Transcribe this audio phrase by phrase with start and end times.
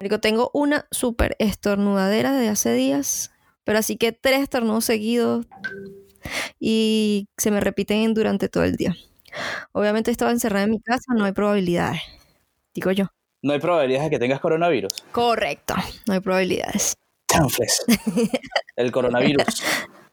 [0.00, 3.32] Marico, tengo una súper estornudadera de hace días,
[3.64, 5.46] pero así que tres estornudos seguidos
[6.60, 8.94] y se me repiten durante todo el día.
[9.72, 12.00] Obviamente estaba encerrada en mi casa, no hay probabilidades,
[12.74, 13.06] digo yo.
[13.42, 14.92] No hay probabilidades de que tengas coronavirus.
[15.10, 15.74] Correcto,
[16.06, 16.94] no hay probabilidades.
[17.28, 17.84] Chanfles.
[18.76, 19.64] El coronavirus.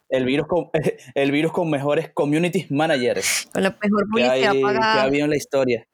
[0.10, 0.70] El virus con,
[1.16, 5.26] el virus con mejores community managers Con la mejor que, publicidad hay, que ha habido
[5.26, 5.88] en la historia.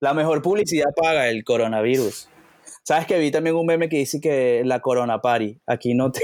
[0.00, 2.28] La mejor publicidad paga el coronavirus.
[2.82, 6.20] ¿Sabes que vi también un meme que dice que la corona party, aquí no te...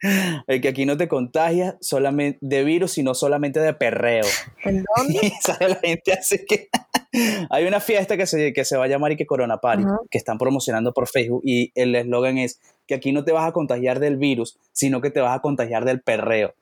[0.46, 4.24] el que aquí no te contagias solamente de virus, sino solamente de perreo.
[4.64, 5.18] ¿En dónde?
[5.22, 6.68] Y sale la gente así que...
[7.50, 10.18] Hay una fiesta que se, que se va a llamar y que Corona Party, que
[10.18, 13.98] están promocionando por Facebook y el eslogan es que aquí no te vas a contagiar
[13.98, 16.54] del virus, sino que te vas a contagiar del perreo.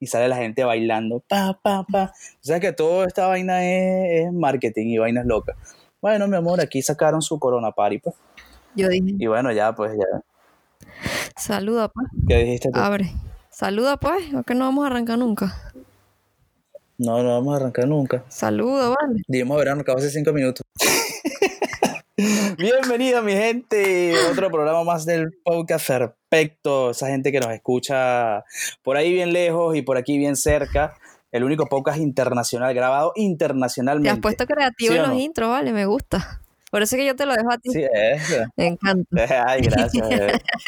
[0.00, 2.14] Y sale la gente bailando, pa, pa, pa.
[2.14, 5.56] O sea que toda esta vaina es, es marketing y vainas locas.
[6.00, 8.16] Bueno, mi amor, aquí sacaron su Corona Party, pues.
[8.74, 10.86] Yo dije, Y bueno, ya, pues, ya.
[11.36, 12.78] saluda pues, ¿Qué dijiste tú?
[12.78, 13.12] abre.
[13.50, 15.54] Saluda pues, o que no vamos a arrancar nunca.
[16.96, 18.24] No, no vamos a arrancar nunca.
[18.28, 19.22] Saluda, vale.
[19.26, 20.64] Debimos haber arrancado hace cinco minutos.
[22.58, 24.14] Bienvenida, mi gente.
[24.30, 26.90] Otro programa más del podcast perfecto.
[26.90, 28.44] Esa gente que nos escucha
[28.82, 30.94] por ahí bien lejos y por aquí bien cerca.
[31.32, 34.10] El único podcast internacional, grabado Te internacionalmente.
[34.10, 35.20] has puesto creativo ¿Sí en los no?
[35.20, 36.40] intros, vale, me gusta.
[36.70, 37.70] Por eso es que yo te lo dejo a ti.
[37.72, 38.40] Sí, es.
[38.56, 39.08] Me encanta.
[39.46, 40.06] Ay, gracias.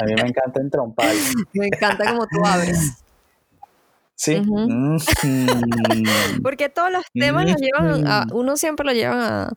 [0.01, 1.13] A mí me encanta entrompar.
[1.53, 3.05] Me encanta como tú abres.
[4.17, 4.41] Sí.
[4.41, 4.99] Mm.
[6.43, 8.27] Porque todos los temas nos llevan a.
[8.33, 9.53] Uno siempre lo llevan a.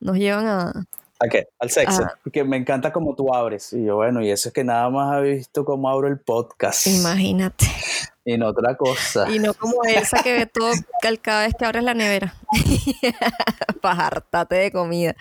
[0.00, 0.84] Nos llevan a.
[1.20, 1.48] ¿A qué?
[1.58, 2.02] Al sexo.
[2.04, 2.14] Ah.
[2.22, 3.72] Porque me encanta como tú abres.
[3.72, 6.86] Y yo, bueno, y eso es que nada más ha visto cómo abro el podcast.
[6.86, 7.66] Imagínate.
[8.24, 9.28] Y no otra cosa.
[9.30, 10.70] Y no como Elsa que ve todo
[11.22, 12.34] cada vez que abres la nevera.
[13.80, 15.16] Para hartarte de comida.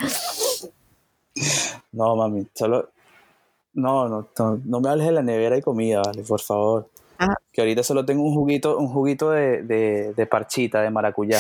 [1.92, 2.90] No, mami, solo.
[3.74, 6.90] No, no, no, no me hables de la nevera y comida, vale, por favor.
[7.18, 7.36] Ajá.
[7.52, 11.40] Que ahorita solo tengo un juguito, un juguito de, de, de parchita, de maracuyá.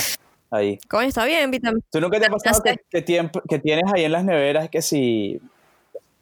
[0.49, 0.79] Ahí.
[0.87, 1.83] Coño, está bien, vitamina.
[1.91, 4.81] ¿Tú nunca te ha pasado que, que, tiemp- que tienes ahí en las neveras que
[4.81, 5.39] si.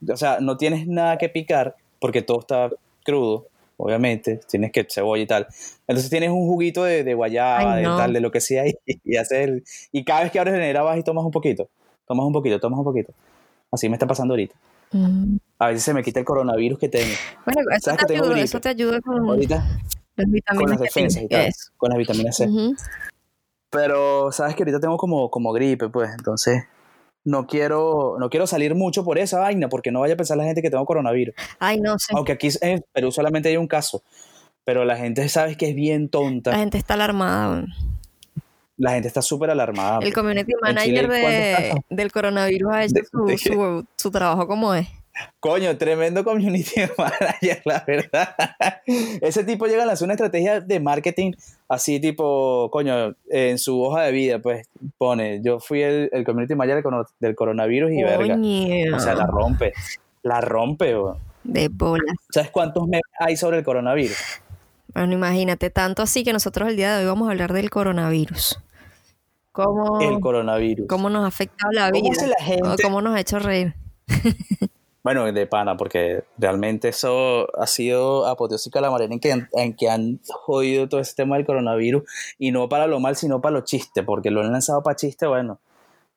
[0.10, 2.70] O sea, no tienes nada que picar porque todo está
[3.04, 3.48] crudo,
[3.78, 4.40] obviamente.
[4.50, 5.48] Tienes que cebolla y tal.
[5.88, 7.98] Entonces tienes un juguito de, de guayaba, Ay, de no.
[7.98, 8.68] tal, de lo que sea.
[8.68, 11.32] Y, y haces el- y cada vez que abres la nevera vas y tomas un
[11.32, 11.70] poquito.
[12.08, 13.14] Tomas un poquito, tomas un poquito.
[13.72, 14.56] Así me está pasando ahorita.
[14.92, 15.38] Mm.
[15.60, 17.14] A veces se me quita el coronavirus que tengo.
[17.46, 20.78] Bueno, eso ¿Sabes que te ayuda, eso te ayuda con Ahorita las con vitaminas las
[20.80, 21.52] que defensas y tal.
[21.78, 22.48] Con las vitaminas C.
[22.48, 22.76] Ujú.
[23.70, 26.10] Pero sabes que ahorita tengo como, como gripe, pues.
[26.18, 26.64] Entonces
[27.24, 30.44] no quiero, no quiero salir mucho por esa vaina porque no vaya a pensar la
[30.46, 31.36] gente que tengo coronavirus.
[31.60, 32.14] Ay, no sé.
[32.16, 34.04] Aunque aquí en Perú solamente hay un caso.
[34.64, 36.56] Pero la gente sabes que es bien La tonta.
[36.56, 37.66] gente está alarmada.
[38.78, 40.00] La gente está súper alarmada.
[40.02, 44.12] El community En Chile, manager de, del coronavirus ha hecho De- su, de su, su
[44.12, 44.88] trabajo como es.
[45.40, 48.36] Coño, tremendo community manager, la verdad.
[49.22, 51.34] Ese tipo llega a lanzar una estrategia de marketing
[51.70, 54.68] así tipo, coño, en su hoja de vida, pues
[54.98, 58.36] pone, yo fui el, el community manager del coro- del coronavirus y verga.
[58.96, 59.74] O sea, la rompe.
[60.24, 61.18] La rompe, weón.
[61.44, 62.04] de bola.
[62.32, 64.18] ¿Sabes cuántos memes hay sobre el coronavirus?
[64.94, 68.60] Bueno, imagínate, tanto así que nosotros el día de hoy vamos a hablar del coronavirus.
[69.52, 70.88] ¿Cómo, El coronavirus.
[70.88, 72.12] cómo nos ha afectado la ¿Cómo vida?
[72.18, 72.84] hace la o gente?
[72.84, 73.74] ¿Cómo nos ha hecho reír?
[75.06, 79.76] Bueno, de pana, porque realmente eso ha sido apoteósica la manera en que, han- en
[79.76, 82.02] que han jodido todo ese tema del coronavirus
[82.40, 85.30] y no para lo mal, sino para los chistes, porque lo han lanzado para chistes,
[85.30, 85.60] bueno,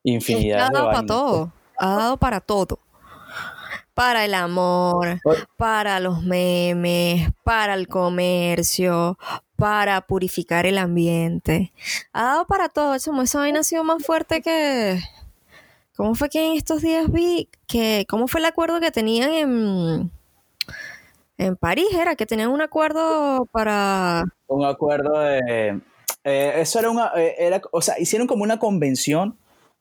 [0.04, 1.06] infinidad ha de dado para vainas.
[1.06, 1.52] todo.
[1.76, 2.78] Ha dado para todo.
[3.92, 5.20] Para el amor,
[5.58, 9.18] para los memes, para el comercio,
[9.56, 11.74] para purificar el ambiente.
[12.14, 12.96] Ha dado para todo.
[12.98, 14.98] Chamo, esa vaina ha sido más fuerte que...
[15.98, 18.06] ¿Cómo fue que en estos días vi que...
[18.08, 20.12] ¿Cómo fue el acuerdo que tenían en...
[21.38, 24.22] En París era que tenían un acuerdo para...
[24.46, 25.80] Un acuerdo de...
[26.22, 27.10] eh, eso era una...
[27.16, 29.36] eh, era, o sea, hicieron como una convención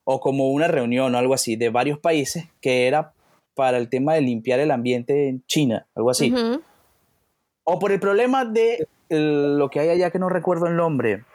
[0.06, 3.14] o como una reunión o algo así de varios países que era
[3.54, 6.34] para el tema de limpiar el ambiente en China, algo así.
[7.64, 11.26] O por el problema de el- lo que hay allá que no recuerdo el nombre.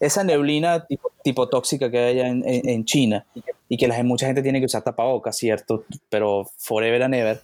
[0.00, 0.86] Esa neblina
[1.22, 3.26] tipo, tóxica que hay en, China
[3.68, 5.84] y que la, mucha gente tiene que usar tapabocas, ¿cierto?
[6.08, 7.40] Pero forever and ever.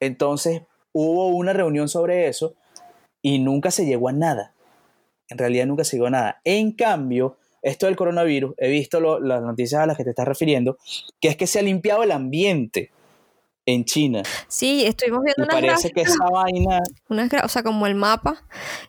[0.00, 2.54] Entonces hubo una reunión sobre eso
[3.22, 4.52] y nunca se llegó a nada.
[5.28, 6.40] En realidad nunca se llegó a nada.
[6.44, 10.78] En cambio, esto del coronavirus, he visto las noticias a las que te estás refiriendo,
[11.20, 12.90] que es que se ha limpiado el ambiente
[13.68, 14.22] en China.
[14.48, 16.80] Sí, estuvimos viendo Y unas parece que esa vaina,
[17.10, 18.42] unas o sea, como el mapa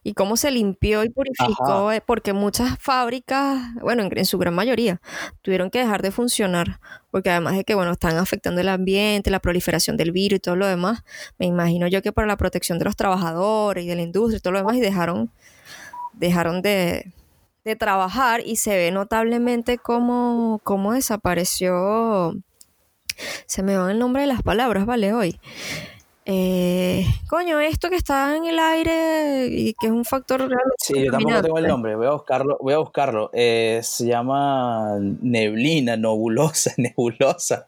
[0.03, 4.37] y cómo se limpió y purificó, ajá, eh, porque muchas fábricas, bueno, en, en su
[4.37, 5.01] gran mayoría,
[5.41, 6.79] tuvieron que dejar de funcionar,
[7.11, 10.55] porque además de que, bueno, están afectando el ambiente, la proliferación del virus y todo
[10.55, 11.03] lo demás,
[11.37, 14.41] me imagino yo que para la protección de los trabajadores y de la industria y
[14.41, 15.29] todo lo demás, y dejaron,
[16.13, 17.11] dejaron de,
[17.65, 22.33] de trabajar y se ve notablemente cómo, cómo desapareció,
[23.45, 25.13] se me va el nombre de las palabras, ¿vale?
[25.13, 25.39] Hoy.
[26.31, 30.93] Eh, coño, esto que está en el aire y que es un factor realmente sí,
[31.05, 33.31] yo tampoco tengo el nombre, voy a buscarlo, voy a buscarlo.
[33.33, 37.67] Eh, se llama neblina, nebulosa, nebulosa.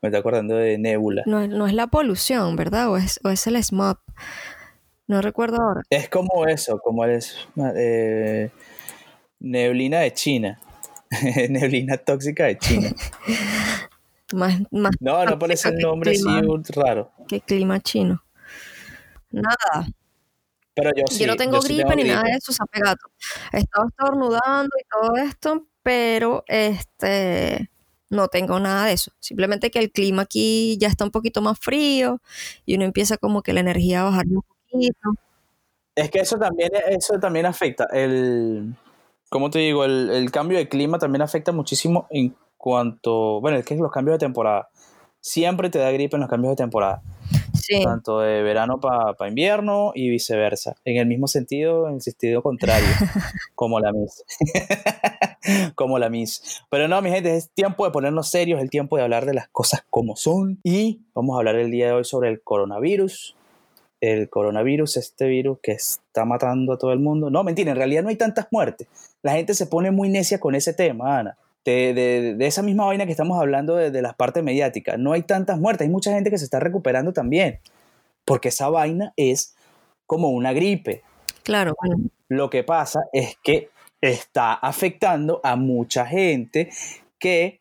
[0.00, 1.24] Me está acordando de nebula.
[1.26, 2.88] No, es- no es la polución, ¿verdad?
[2.90, 3.98] O es, o es el smog.
[5.08, 5.82] No recuerdo ahora.
[5.90, 7.34] Es como eso, como es
[7.76, 8.50] eh,
[9.40, 10.60] neblina de China.
[11.48, 12.90] neblina tóxica de China.
[14.32, 16.42] Más, más No, no parece el nombre así clima,
[16.74, 17.12] raro.
[17.26, 18.22] que clima chino.
[19.30, 19.88] Nada.
[20.74, 23.08] Pero yo Yo sí, no tengo yo sí gripe tengo ni nada de eso, zapegato.
[23.52, 27.70] He estado estornudando y todo esto, pero este
[28.10, 29.12] no tengo nada de eso.
[29.20, 32.20] Simplemente que el clima aquí ya está un poquito más frío
[32.64, 35.10] y uno empieza como que la energía a bajar un poquito.
[35.94, 37.84] Es que eso también, eso también afecta.
[37.92, 38.74] El,
[39.28, 39.84] ¿cómo te digo?
[39.84, 42.36] El, el cambio de clima también afecta muchísimo en
[42.68, 44.68] cuanto, bueno, es que los cambios de temporada.
[45.20, 47.02] Siempre te da gripe en los cambios de temporada,
[47.52, 47.82] Sí.
[47.82, 50.76] tanto de verano para invierno y viceversa.
[50.84, 52.86] En el mismo sentido, en el sentido contrario,
[53.54, 54.22] como la Miss.
[55.74, 56.62] como la Miss.
[56.70, 59.34] Pero no, mi gente, es tiempo de ponernos serios, es el tiempo de hablar de
[59.34, 60.60] las cosas como son.
[60.62, 63.34] Y vamos a hablar el día de hoy sobre el coronavirus.
[64.00, 67.30] El coronavirus, este virus que está matando a todo el mundo.
[67.30, 68.86] No, mentira, en realidad no hay tantas muertes.
[69.22, 71.36] La gente se pone muy necia con ese tema, Ana.
[71.64, 74.98] De, de- de esa misma vaina que estamos hablando de, de las partes mediáticas.
[74.98, 77.60] No hay tantas muertes, hay mucha gente que se está recuperando también.
[78.24, 79.54] Porque esa vaina es
[80.06, 81.02] como una gripe.
[81.42, 83.70] Claro, bueno, Lo que pasa es que
[84.00, 86.70] está afectando a mucha gente
[87.18, 87.60] que,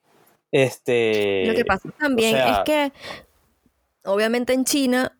[0.51, 2.91] este, Lo que pasa también sea- es que,
[4.05, 5.17] obviamente en China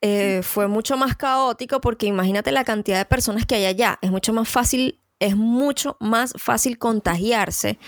[0.00, 3.98] eh, fue mucho más caótico porque imagínate la cantidad de personas que hay allá.
[4.02, 7.78] Es mucho más fácil, es mucho más fácil contagiarse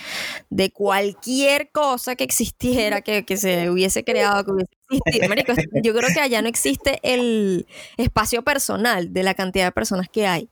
[0.50, 5.28] de cualquier cosa que existiera, que, que se hubiese creado, que hubiese existido.
[5.28, 5.52] Marico,
[5.82, 7.66] yo creo que allá no existe el
[7.96, 10.48] espacio personal de la cantidad de personas que hay.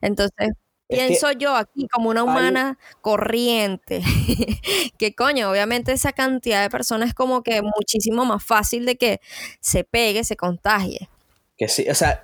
[0.00, 0.50] Entonces,
[0.88, 4.02] Es que pienso yo aquí como una hay- humana corriente,
[4.98, 9.20] que coño, obviamente esa cantidad de personas es como que muchísimo más fácil de que
[9.60, 11.08] se pegue, se contagie.
[11.56, 12.22] que sí, o sea,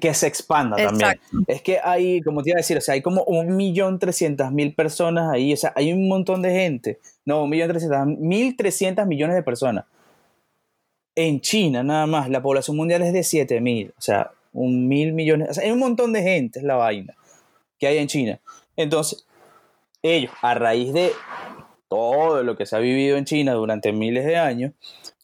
[0.00, 1.10] que se expanda también.
[1.10, 1.38] Exacto.
[1.46, 4.52] Es que hay, como te iba a decir, o sea, hay como un millón trescientas
[4.52, 6.98] mil personas ahí, o sea, hay un montón de gente.
[7.24, 9.84] No, un millón trescientas, mil trescientas millones de personas.
[11.14, 15.12] En China, nada más, la población mundial es de siete mil, o sea, un mil
[15.12, 17.14] millones, o sea, hay un montón de gente, es la vaina
[17.78, 18.40] que hay en China.
[18.76, 19.26] Entonces,
[20.02, 21.12] ellos, a raíz de
[21.88, 24.72] todo lo que se ha vivido en China durante miles de años,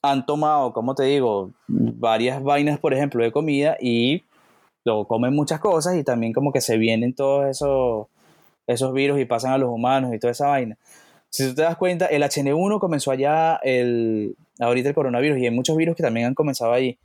[0.03, 4.25] han tomado, como te digo, varias vainas, por ejemplo, de comida y
[4.85, 8.06] lo comen muchas cosas y también como que se vienen todos esos,
[8.67, 10.77] esos virus y pasan a los humanos y toda esa vaina.
[11.29, 15.50] Si tú te das cuenta, el HN1 comenzó allá, el, ahorita el coronavirus, y hay
[15.50, 16.99] muchos virus que también han comenzado ahí.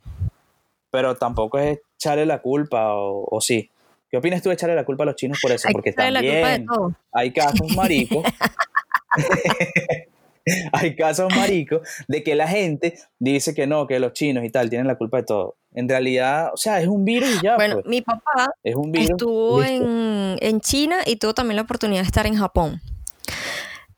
[0.90, 3.70] Pero tampoco es echarle la culpa, o, o sí.
[4.10, 5.68] ¿Qué opinas tú de echarle la culpa a los chinos por eso?
[5.68, 6.92] Hay Porque que echarle la culpa de también todo.
[7.12, 8.24] hay casos maricos.
[10.72, 14.70] hay casos maricos de que la gente dice que no, que los chinos y tal
[14.70, 15.56] tienen la culpa de todo.
[15.74, 17.86] En realidad, o sea, es un virus y ya, Bueno, pues.
[17.86, 19.10] mi papá Es un virus.
[19.10, 22.80] estuvo en, en China y tuvo también la oportunidad de estar en Japón.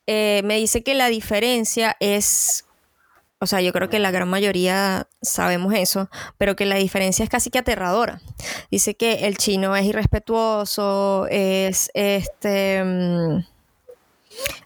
[0.06, 2.64] Eh, me dice que la diferencia es,
[3.40, 6.08] o sea, yo creo que la gran mayoría sabemos eso,
[6.38, 8.20] pero que la diferencia es casi que aterradora.
[8.70, 13.44] Dice que el chino es irrespetuoso, es este mm,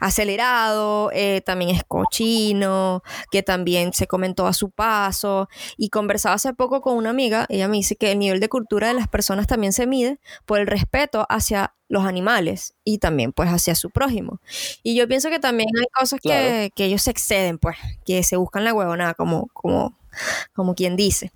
[0.01, 5.49] acelerado, eh, también es cochino, que también se comentó a su paso.
[5.77, 8.89] Y conversaba hace poco con una amiga, ella me dice que el nivel de cultura
[8.89, 13.51] de las personas también se mide por el respeto hacia los animales y también pues
[13.51, 14.41] hacia su prójimo.
[14.83, 18.65] Y yo pienso que también hay cosas que, ellos se exceden, pues, que se buscan
[18.65, 19.97] la huevonada, como, como,
[20.55, 21.33] como quien dice.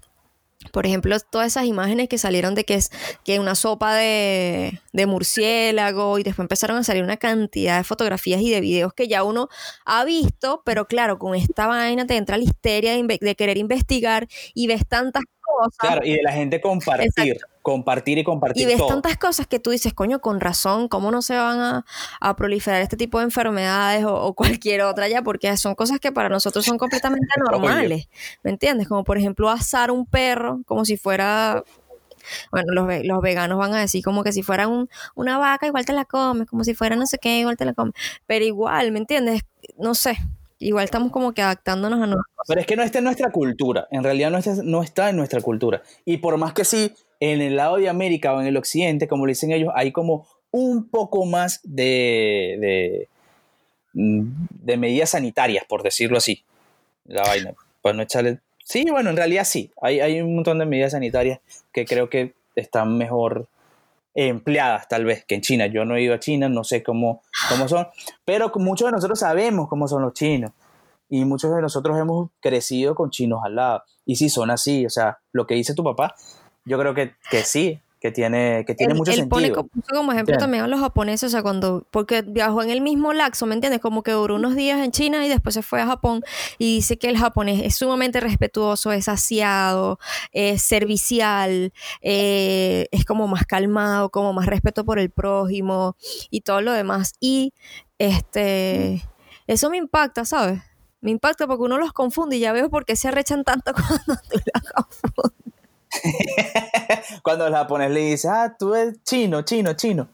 [0.72, 2.90] Por ejemplo, todas esas imágenes que salieron de que es
[3.24, 8.40] que una sopa de, de murciélago y después empezaron a salir una cantidad de fotografías
[8.40, 9.48] y de videos que ya uno
[9.84, 14.28] ha visto, pero claro, con esta vaina te entra la histeria de, de querer investigar
[14.54, 15.78] y ves tantas cosas.
[15.78, 18.62] Claro, y de la gente compartir, compartir y compartir.
[18.62, 21.84] Y ves tantas cosas que tú dices, coño, con razón, ¿cómo no se van a,
[22.20, 25.22] a proliferar este tipo de enfermedades o, o, cualquier otra ya?
[25.22, 28.08] Porque son cosas que para nosotros son completamente normales,
[28.44, 28.86] ¿me entiendes?
[28.86, 31.64] Como por ejemplo asar un perro como si fuera
[32.52, 35.84] bueno, los, los, veganos van a decir como que si fuera un, una vaca igual
[35.84, 37.94] te la comes, como si fuera no sé qué, igual te la comes,
[38.26, 39.42] pero igual, ¿me entiendes?
[39.76, 40.18] No sé,
[40.58, 42.46] igual estamos como que adaptándonos a nosotros.
[42.46, 45.82] Pero es que no está en nuestra cultura, en realidad no está, en nuestra cultura.
[46.04, 49.26] Y por más que sí, en el lado de América o en el occidente, como
[49.26, 53.08] le dicen ellos, hay como un poco más de,
[53.92, 56.44] de, medidas sanitarias, por decirlo así.
[57.04, 58.40] La vaina, pues no echarle...
[58.64, 61.40] Sí, bueno, en realidad sí, hay, hay un montón de medidas sanitarias
[61.72, 63.46] que creo que están mejor
[64.16, 65.66] empleadas tal vez que en China.
[65.66, 67.86] Yo no he ido a China, no sé cómo, cómo son,
[68.24, 70.50] pero muchos de nosotros sabemos cómo son los chinos
[71.08, 73.82] y muchos de nosotros hemos crecido con chinos al lado.
[74.04, 76.14] Y sí, son así, o sea, lo que dice tu papá,
[76.64, 79.54] yo creo que, que sí, que tiene, que tiene él, mucho él sentido.
[79.54, 83.12] Pone como ejemplo también a los japoneses, o sea, cuando, porque viajó en el mismo
[83.12, 83.80] laxo, ¿me entiendes?
[83.80, 86.22] Como que duró unos días en China y después se fue a Japón
[86.58, 89.98] y dice que el japonés es sumamente respetuoso, es aseado,
[90.30, 95.96] es servicial, eh, es como más calmado, como más respeto por el prójimo
[96.30, 97.14] y todo lo demás.
[97.18, 97.54] Y
[97.98, 99.02] este,
[99.48, 100.62] eso me impacta, ¿sabes?
[101.00, 104.22] Me impacta porque uno los confunde y ya veo por qué se arrechan tanto cuando
[104.30, 105.55] tú los confundes.
[107.22, 110.08] Cuando el japonés le dice, ah, tú eres chino, chino, chino.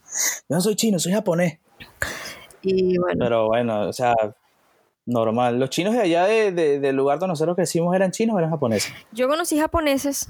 [0.48, 1.58] Yo no soy chino, soy japonés.
[2.62, 3.18] Y bueno.
[3.18, 4.14] Pero bueno, o sea,
[5.06, 5.58] normal.
[5.58, 8.50] Los chinos de allá de, de, del lugar donde nosotros crecimos eran chinos o eran
[8.50, 8.92] japoneses.
[9.12, 10.28] Yo conocí japoneses.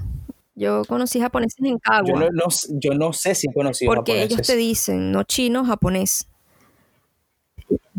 [0.55, 2.07] Yo conocí japoneses en Cagua.
[2.07, 4.33] Yo no, no, yo no sé si he conocido Porque japoneses.
[4.33, 6.27] ellos te dicen, no chino, japonés.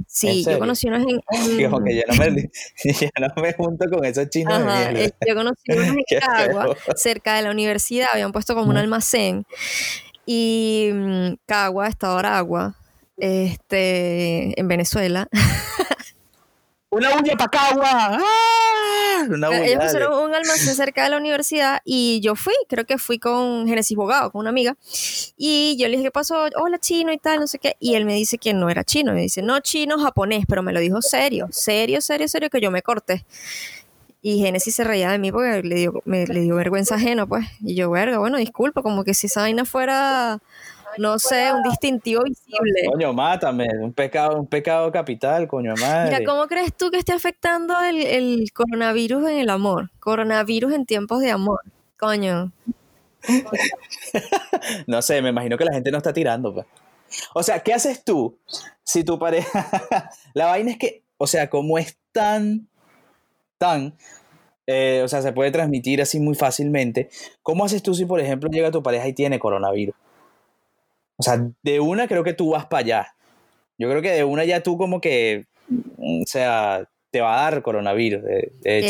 [0.06, 1.20] Sí, yo conocí unos en.
[1.70, 2.42] Como que yo no, me,
[2.84, 5.16] yo no me junto con esos chinos Ajá, de mierda.
[5.26, 9.46] yo conocí unos en Cagua, cerca de la universidad, habían puesto como un almacén.
[10.26, 12.76] Y mm, Cagua, Estado Aragua,
[13.18, 15.28] este, en Venezuela.
[16.94, 18.18] ¡Una bulla para Cagua!
[18.20, 19.24] ¡Ah!
[19.28, 19.76] Una Ellos dale.
[19.80, 23.96] pusieron un almacén cerca de la universidad y yo fui, creo que fui con Genesis
[23.96, 24.76] Bogado, con una amiga.
[25.36, 26.46] Y yo le dije, ¿qué pasó?
[26.56, 27.76] Hola, chino y tal, no sé qué.
[27.80, 29.12] Y él me dice que no era chino.
[29.12, 32.70] Me dice, no, chino, japonés, pero me lo dijo serio, serio, serio, serio, que yo
[32.70, 33.24] me corté.
[34.22, 37.44] Y Genesis se reía de mí porque le dio, me, le dio vergüenza ajeno, pues.
[37.60, 40.40] Y yo, verga, bueno, disculpa, como que si esa vaina fuera,
[40.98, 42.86] no sé, un distintivo visible.
[42.90, 43.66] Coño, mátame.
[43.80, 46.18] Un pecado, un pecado capital, coño madre.
[46.18, 49.90] Mira, ¿cómo crees tú que esté afectando el, el coronavirus en el amor?
[50.00, 51.60] Coronavirus en tiempos de amor.
[51.98, 52.52] Coño.
[54.86, 56.52] No sé, me imagino que la gente no está tirando.
[56.52, 56.66] pues.
[57.34, 58.38] O sea, ¿qué haces tú
[58.82, 60.10] si tu pareja...
[60.34, 62.68] la vaina es que, o sea, como es tan,
[63.58, 63.96] tan,
[64.66, 67.08] eh, o sea, se puede transmitir así muy fácilmente,
[67.42, 69.94] ¿cómo haces tú si, por ejemplo, llega tu pareja y tiene coronavirus?
[71.16, 73.06] O sea, de una creo que tú vas para allá.
[73.78, 77.50] Yo creo que de una ya tú como que, mm, o sea, te va a
[77.50, 78.82] dar coronavirus, de, de.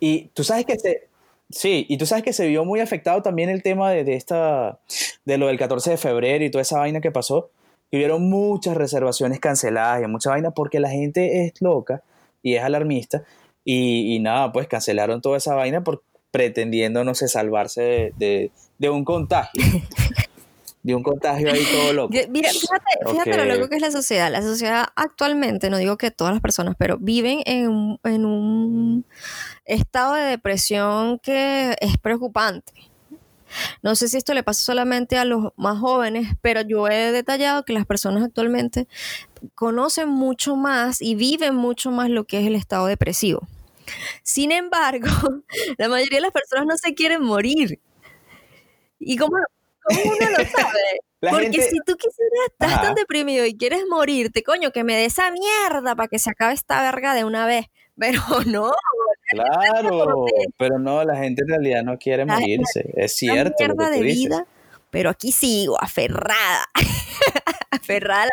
[0.00, 1.08] Y tú sabes que se,
[1.50, 4.80] sí, y tú sabes que se vio muy afectado también el tema de, de esta,
[5.24, 7.50] de lo del 14 de febrero y toda esa vaina que pasó.
[7.90, 12.02] Y hubieron muchas reservaciones canceladas y mucha vaina porque la gente es loca
[12.42, 13.24] y es alarmista.
[13.64, 18.50] Y, y nada, pues cancelaron toda esa vaina por pretendiendo, no sé, salvarse de, de,
[18.78, 19.62] de un contagio.
[20.82, 22.14] de un contagio ahí todo loco.
[22.30, 24.30] Mira, fíjate, fíjate lo loco que es la sociedad.
[24.30, 29.06] La sociedad actualmente, no digo que todas las personas, pero viven en, en un
[29.64, 32.72] estado de depresión que es preocupante.
[33.82, 37.64] No sé si esto le pasa solamente a los más jóvenes, pero yo he detallado
[37.64, 38.88] que las personas actualmente
[39.54, 43.46] conocen mucho más y viven mucho más lo que es el estado depresivo.
[44.22, 45.06] Sin embargo,
[45.78, 47.78] la mayoría de las personas no se quieren morir.
[48.98, 49.36] ¿Y cómo,
[49.84, 51.00] cómo uno lo sabe?
[51.20, 52.82] La Porque gente- si tú quisieras, estás Ajá.
[52.82, 56.52] tan deprimido y quieres morirte, coño, que me dé esa mierda para que se acabe
[56.54, 57.66] esta verga de una vez.
[57.96, 58.72] Pero no,
[59.30, 60.24] Claro,
[60.58, 62.90] pero no, la gente en realidad no quiere La- morirse.
[62.96, 63.54] Es una cierto.
[63.66, 64.18] lo mierda de dices.
[64.18, 64.46] vida,
[64.90, 66.64] pero aquí sigo, aferrada.
[67.70, 68.32] aferrada a la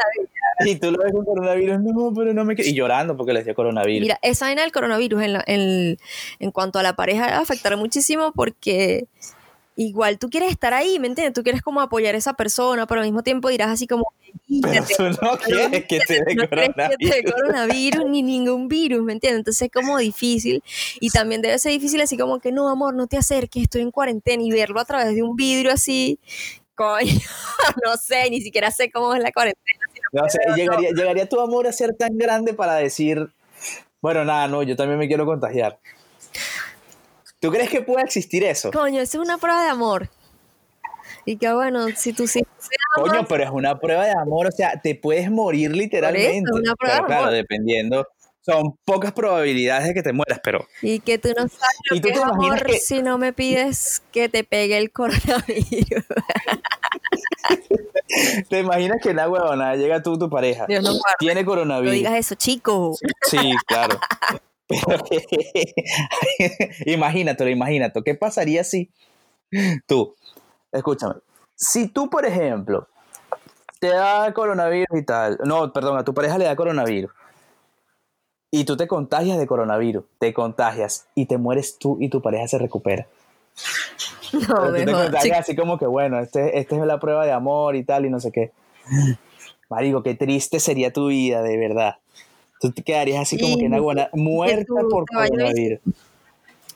[0.66, 0.72] vida.
[0.72, 2.70] Y tú lo ves con coronavirus, no, pero no me quiero.
[2.70, 4.02] Y llorando porque les dio coronavirus.
[4.02, 5.98] Mira, esa vaina del coronavirus en, la- en,
[6.40, 9.06] en cuanto a la pareja va a afectar muchísimo porque
[9.80, 11.34] igual tú quieres estar ahí, ¿me entiendes?
[11.34, 14.38] Tú quieres como apoyar a esa persona, pero al mismo tiempo dirás así como, pero
[14.46, 17.34] "Quítate, tú no quieres que te dé no crees que te coronavirus.
[17.34, 19.40] coronavirus ni ningún virus, ¿me entiendes?
[19.40, 20.62] Entonces es como difícil
[21.00, 23.92] y también debe ser difícil así como que no, amor, no te acerques, estoy en
[23.92, 26.20] cuarentena y verlo a través de un vidrio así,
[26.76, 27.12] Coño,
[27.86, 29.80] no sé, ni siquiera sé cómo es la cuarentena.
[30.12, 30.24] No,
[30.56, 33.30] llegaría, llegaría tu amor a ser tan grande para decir,
[34.02, 35.80] bueno, nada, no, yo también me quiero contagiar.
[37.40, 38.72] ¿Tú crees que pueda existir eso?
[38.72, 40.10] Coño, eso es una prueba de amor.
[41.26, 42.42] Y que bueno, si tú sí.
[42.96, 46.52] Coño, pero es una prueba de amor, o sea, te puedes morir literalmente.
[46.52, 47.34] una prueba de claro, amor.
[47.34, 48.08] dependiendo.
[48.42, 52.02] Son pocas probabilidades de que te mueras, pero Y que tú no sabes lo ¿Y
[52.02, 56.06] tú que te es amor que- si no me pides que te pegue el coronavirus.
[58.50, 61.94] te imaginas que la huevona llega tú, tu pareja, Dios no tiene No coronavirus.
[61.94, 62.96] digas eso, chico.
[63.30, 64.00] Sí, claro.
[64.70, 65.04] Pero
[66.86, 68.04] imagínatelo, imagínate.
[68.04, 68.92] ¿Qué pasaría si
[69.88, 70.16] tú,
[70.72, 71.16] escúchame,
[71.56, 72.88] si tú, por ejemplo,
[73.80, 77.12] te da coronavirus y tal, no, perdón, a tu pareja le da coronavirus
[78.52, 82.48] y tú te contagias de coronavirus, te contagias y te mueres tú y tu pareja
[82.48, 83.08] se recupera.
[84.32, 87.84] No, te contagias así como que, bueno, este, este es la prueba de amor y
[87.84, 88.52] tal y no sé qué.
[89.70, 91.98] Marico, qué triste sería tu vida, de verdad.
[92.60, 95.80] Tú te quedarías así como que en agua, muerta tú por coronavirus.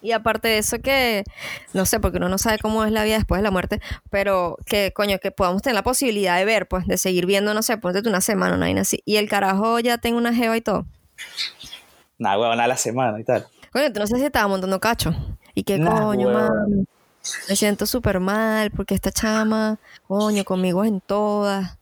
[0.02, 1.24] Y aparte de eso que,
[1.72, 4.58] no sé, porque uno no sabe cómo es la vida después de la muerte, pero
[4.66, 7.78] que, coño, que podamos tener la posibilidad de ver, pues, de seguir viendo, no sé,
[7.78, 9.02] ponte tú una semana, una vaina así.
[9.06, 10.86] Y el carajo ya tengo una jeva y todo.
[12.18, 13.48] Nah, huevón, a la semana y tal.
[13.72, 15.16] Coño, tú no sé si estaba montando cacho.
[15.56, 16.86] Y qué Nah, coño, mami.
[17.48, 21.78] Me siento súper mal porque esta chama, coño, conmigo es en todas.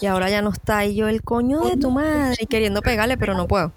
[0.00, 0.84] Y ahora ya no está.
[0.84, 3.72] Y yo, el coño de tu madre, y queriendo pegarle, pero no puedo.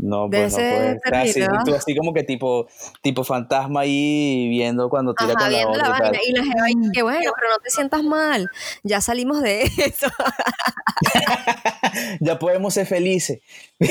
[0.00, 0.94] No, pues no ser puede.
[0.94, 2.68] O sea, así, tú así como que tipo,
[3.02, 6.28] tipo fantasma ahí viendo cuando tira Ajá, con la viendo otra la y.
[6.28, 8.48] Y la jeva, y que bueno, pero no te sientas mal.
[8.84, 10.06] Ya salimos de eso.
[12.20, 13.40] ya podemos ser felices.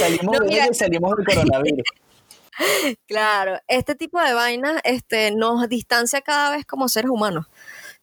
[0.00, 0.64] salimos No, de mira.
[0.64, 1.84] ello y salimos del coronavirus.
[3.06, 7.46] Claro, este tipo de vainas este, nos distancia cada vez como seres humanos.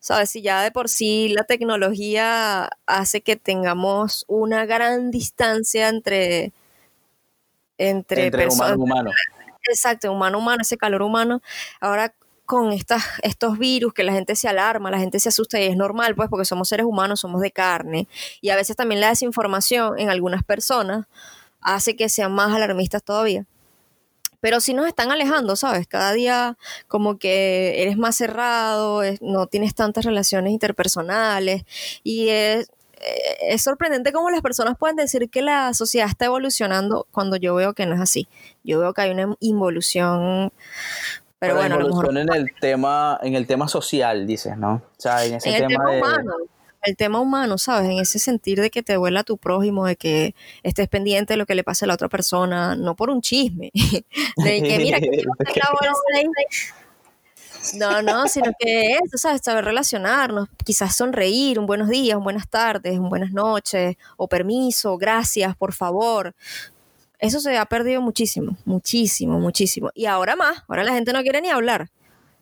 [0.05, 0.29] ¿Sabes?
[0.29, 6.53] Si ya de por sí la tecnología hace que tengamos una gran distancia entre,
[7.79, 8.77] entre, Entre personas.
[8.77, 9.09] humano.
[9.67, 11.41] Exacto, humano humano, ese calor humano.
[11.79, 12.13] Ahora
[12.45, 15.75] con estas, estos virus que la gente se alarma, la gente se asusta y es
[15.75, 18.07] normal, pues porque somos seres humanos, somos de carne.
[18.41, 21.07] Y a veces también la desinformación en algunas personas
[21.61, 23.47] hace que sean más alarmistas todavía.
[24.45, 25.87] Pero sí nos están alejando, ¿sabes?
[25.87, 26.55] Cada día
[26.87, 31.63] como que eres más cerrado, es- no tienes tantas relaciones interpersonales
[32.03, 32.69] y es,
[33.01, 37.55] eh, es sorprendente cómo las personas pueden decir que la sociedad está evolucionando cuando yo
[37.55, 38.27] veo que no es así.
[38.63, 40.53] Yo veo que hay una involución,
[41.39, 44.73] pero, bueno, a lo mejor evolución en el tema, en el tema social, dices, ¿no?
[44.75, 45.97] O sea, en ese en el tema, tema de.
[46.01, 46.33] humano,
[46.85, 47.89] el tema humano, ¿sabes?
[47.89, 51.45] En ese sentir de que te duela tu prójimo, de que estés pendiente de lo
[51.45, 53.71] que le pase a la otra persona, no por un chisme,
[54.37, 55.09] de que mira, que.
[57.73, 59.41] No, no, sino que eso, ¿sabes?
[59.43, 64.97] Saber relacionarnos, quizás sonreír, un buenos días, un buenas tardes, un buenas noches, o permiso,
[64.97, 66.35] gracias, por favor.
[67.19, 69.89] Eso se ha perdido muchísimo, muchísimo, muchísimo.
[69.95, 71.89] Y ahora más, ahora la gente no quiere ni hablar.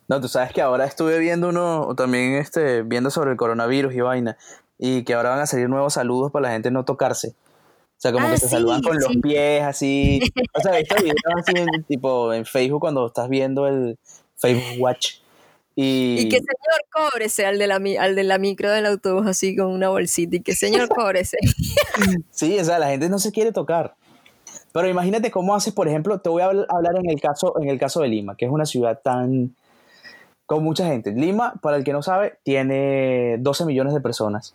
[0.08, 4.02] No, tú sabes que ahora estuve viendo uno, también este, viendo sobre el coronavirus y
[4.02, 4.38] vaina,
[4.78, 7.30] y que ahora van a salir nuevos saludos para la gente no tocarse.
[7.30, 10.20] O sea, como Ah, que se sí, saludan con los pies, así.
[10.54, 13.98] O sea, ¿viste videos así en, tipo en Facebook cuando estás viendo el
[14.36, 15.20] Facebook Watch?
[15.76, 19.56] Y, Y que señor cóbrese al de la, al de la micro del autobús así
[19.56, 21.38] con una bolsita y que señor cóbrese.
[22.30, 23.96] Sí, o sea, la gente no se quiere tocar.
[24.74, 27.70] Pero imagínate cómo haces, por ejemplo, te voy a habl- hablar en el caso, en
[27.70, 29.56] el caso de Lima, que es una ciudad tan
[30.45, 31.12] con mucha gente.
[31.12, 34.53] Lima, para el que no sabe, tiene 12 millones de personas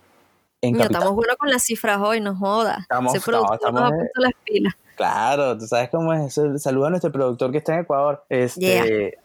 [0.61, 2.79] en Mira, estamos buenos con las cifras hoy, no joda.
[2.81, 4.74] Estamos- Ese productor no, estamos nos ha puesto las pilas.
[4.96, 6.35] Claro, tú sabes cómo es.
[6.61, 8.24] Saluda a nuestro productor que está en Ecuador.
[8.29, 9.18] Este,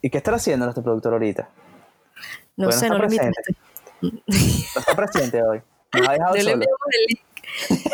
[0.00, 1.48] ¿Y qué está haciendo nuestro productor ahorita?
[2.56, 3.40] No Bueno, sé, no lo presente.
[4.00, 4.10] No
[4.76, 5.60] está presente hoy.
[5.92, 6.52] Nos ha dejado No le solo.
[6.54, 7.20] enviamos el link.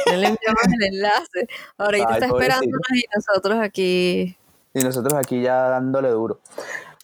[0.07, 1.49] No le enviamos el enlace.
[1.79, 4.37] Ahorita Ay, está esperándonos y nosotros aquí.
[4.75, 6.41] Y nosotros aquí ya dándole duro.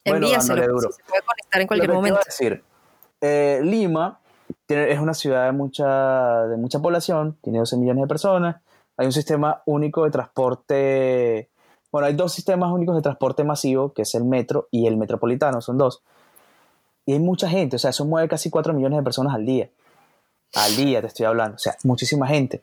[0.05, 0.67] Bueno, Envíaselo.
[0.67, 0.93] duro.
[0.93, 2.19] Se puede conectar en cualquier momento.
[2.19, 2.65] a decir,
[3.21, 4.21] eh, Lima
[4.67, 8.57] tiene- es una ciudad de mucha, de mucha población, tiene 12 millones de personas.
[8.97, 11.51] Hay un sistema único de transporte.
[11.93, 15.61] Bueno, hay dos sistemas únicos de transporte masivo, que es el metro y el metropolitano,
[15.61, 16.03] son dos.
[17.07, 19.69] Y hay mucha gente, o sea, eso mueve casi 4 millones de personas al día.
[20.55, 22.63] Al día te estoy hablando, o sea, muchísima gente.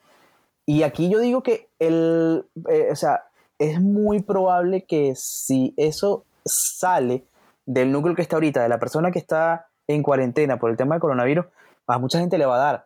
[0.65, 3.25] Y aquí yo digo que el, eh, o sea,
[3.59, 7.25] es muy probable que si eso sale
[7.65, 10.95] del núcleo que está ahorita, de la persona que está en cuarentena por el tema
[10.95, 11.45] del coronavirus,
[11.87, 12.85] a mucha gente le va a dar.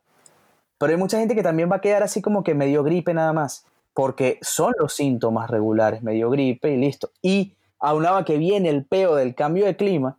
[0.77, 3.33] Pero hay mucha gente que también va a quedar así como que medio gripe nada
[3.33, 7.11] más, porque son los síntomas regulares, medio gripe y listo.
[7.21, 10.17] Y aunaba que viene el peo del cambio de clima,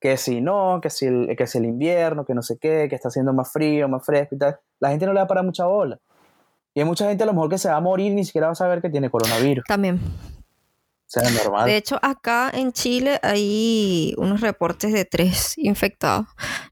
[0.00, 2.94] que si no, que si, el, que es el invierno, que no sé qué, que
[2.94, 4.58] está haciendo más frío, más fresco y tal.
[4.78, 5.98] La gente no le da para mucha bola.
[6.72, 8.52] Y hay mucha gente a lo mejor que se va a morir ni siquiera va
[8.52, 9.64] a saber que tiene coronavirus.
[9.66, 10.00] También.
[11.66, 16.26] De hecho, acá en Chile hay unos reportes de tres infectados.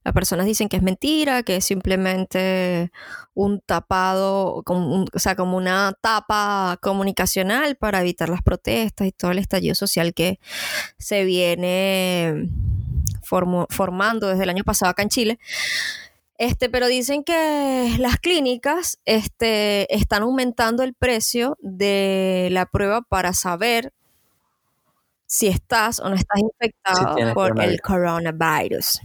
[0.04, 2.92] Las personas dicen que es mentira, que es simplemente
[3.34, 9.38] un tapado, o sea, como una tapa comunicacional para evitar las protestas y todo el
[9.38, 10.38] estallido social que
[10.98, 12.48] se viene
[13.22, 15.38] formando desde el año pasado acá en Chile.
[16.38, 23.32] Este, pero dicen que las clínicas este, están aumentando el precio de la prueba para
[23.32, 23.92] saber
[25.28, 29.00] si estás o no estás infectado por el coronavirus.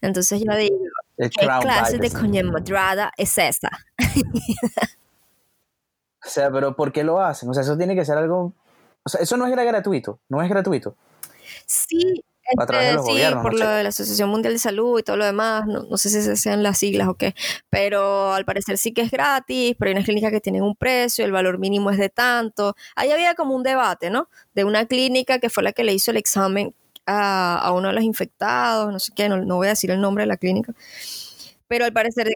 [0.00, 0.76] Entonces yo digo,
[1.16, 3.70] El ¿qué clase de coña madrada es esa?
[6.24, 7.48] O sea, pero ¿por qué lo hacen?
[7.48, 8.52] O sea, eso tiene que ser algo...
[9.04, 10.96] O sea, eso no es gra- gratuito, no es gratuito.
[11.64, 12.22] Sí,
[12.56, 14.58] A través de este, los sí, gobiernos, por no lo de la Asociación Mundial de
[14.58, 17.34] Salud y todo lo demás, no, no sé si esas sean las siglas o qué,
[17.70, 21.24] pero al parecer sí que es gratis, pero hay unas clínicas que tienen un precio,
[21.24, 22.74] el valor mínimo es de tanto.
[22.96, 24.28] Ahí había como un debate, ¿no?
[24.54, 26.74] De una clínica que fue la que le hizo el examen
[27.06, 30.00] a, a uno de los infectados, no sé qué, no, no voy a decir el
[30.00, 30.74] nombre de la clínica,
[31.68, 32.28] pero al parecer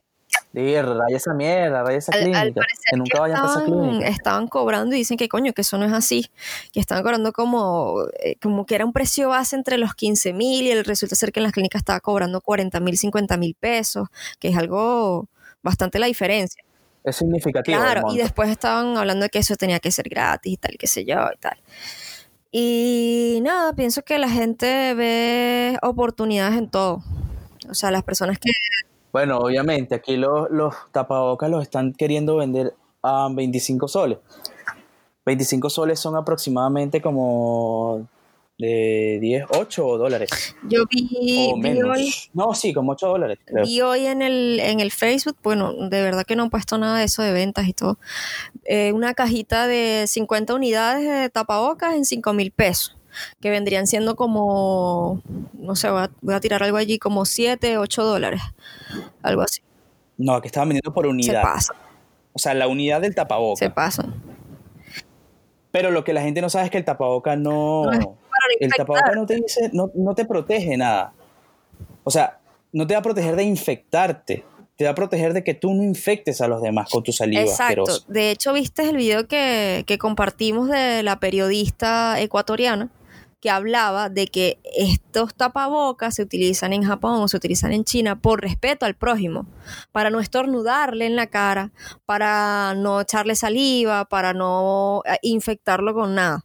[0.55, 2.61] Sí, raya esa mierda, raya esa al, clínica.
[2.91, 4.09] Que nunca vayan a esa estaban, clínica.
[4.09, 6.31] estaban cobrando y dicen que coño, que eso no es así,
[6.73, 10.67] que estaban cobrando como, eh, como que era un precio base entre los 15 mil
[10.67, 14.09] y el resulta ser que en las clínicas estaba cobrando 40 mil, 50 mil pesos,
[14.39, 15.29] que es algo
[15.63, 16.63] bastante la diferencia.
[17.05, 17.79] Es significativo.
[17.79, 20.87] Claro, y después estaban hablando de que eso tenía que ser gratis y tal, qué
[20.87, 21.59] sé yo y tal.
[22.51, 27.03] Y nada, pienso que la gente ve oportunidades en todo.
[27.71, 28.51] O sea, las personas que
[29.13, 34.19] Bueno, obviamente, aquí los, los tapabocas los están queriendo vender a 25 soles.
[35.25, 38.09] 25 soles son aproximadamente como
[38.59, 40.31] de 10, 8 dólares.
[40.69, 43.39] yo vi, o vi hoy, No, sí, como 8 dólares.
[43.45, 43.65] creo.
[43.65, 46.99] Vi hoy en el, en el Facebook, bueno, de verdad que no han puesto nada
[46.99, 47.99] de eso de ventas y todo,
[48.65, 52.97] eh, una cajita de 50 unidades de tapabocas en 5 mil pesos,
[53.41, 55.21] que vendrían siendo como,
[55.55, 58.43] no sé, voy a, voy a tirar algo allí, como 7, 8 dólares,
[59.23, 59.61] algo así.
[60.19, 61.43] No, que estaban vendiendo por Se unidad.
[61.43, 61.75] pasa,
[62.33, 63.59] O sea, la unidad del tapaboca.
[63.59, 64.15] se pasan.
[65.71, 67.91] Pero lo que la gente no sabe es que el tapaboca no.
[68.61, 71.13] El tapaboca no te dice, no, no te protege nada.
[72.05, 72.41] O sea,
[72.73, 74.45] no te va a proteger de infectarte.
[74.77, 77.43] Te va a proteger de que tú no infectes a los demás con tu saliva
[77.43, 77.83] Exacto.
[77.83, 78.05] asquerosa.
[78.09, 82.91] De hecho, viste el video que, que compartimos de la periodista ecuatoriana
[83.43, 88.21] que hablaba de que estos tapabocas se utilizan en Japón o se utilizan en China
[88.21, 89.47] por respeto al prójimo,
[89.91, 91.73] para no estornudarle en la cara,
[92.07, 96.45] para no echarle saliva, para no eh, infectarlo con nada.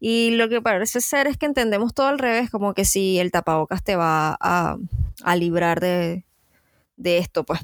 [0.00, 3.30] Y lo que parece ser es que entendemos todo al revés, como que si el
[3.30, 4.76] tapabocas te va a,
[5.22, 6.24] a librar de,
[6.96, 7.60] de esto, pues.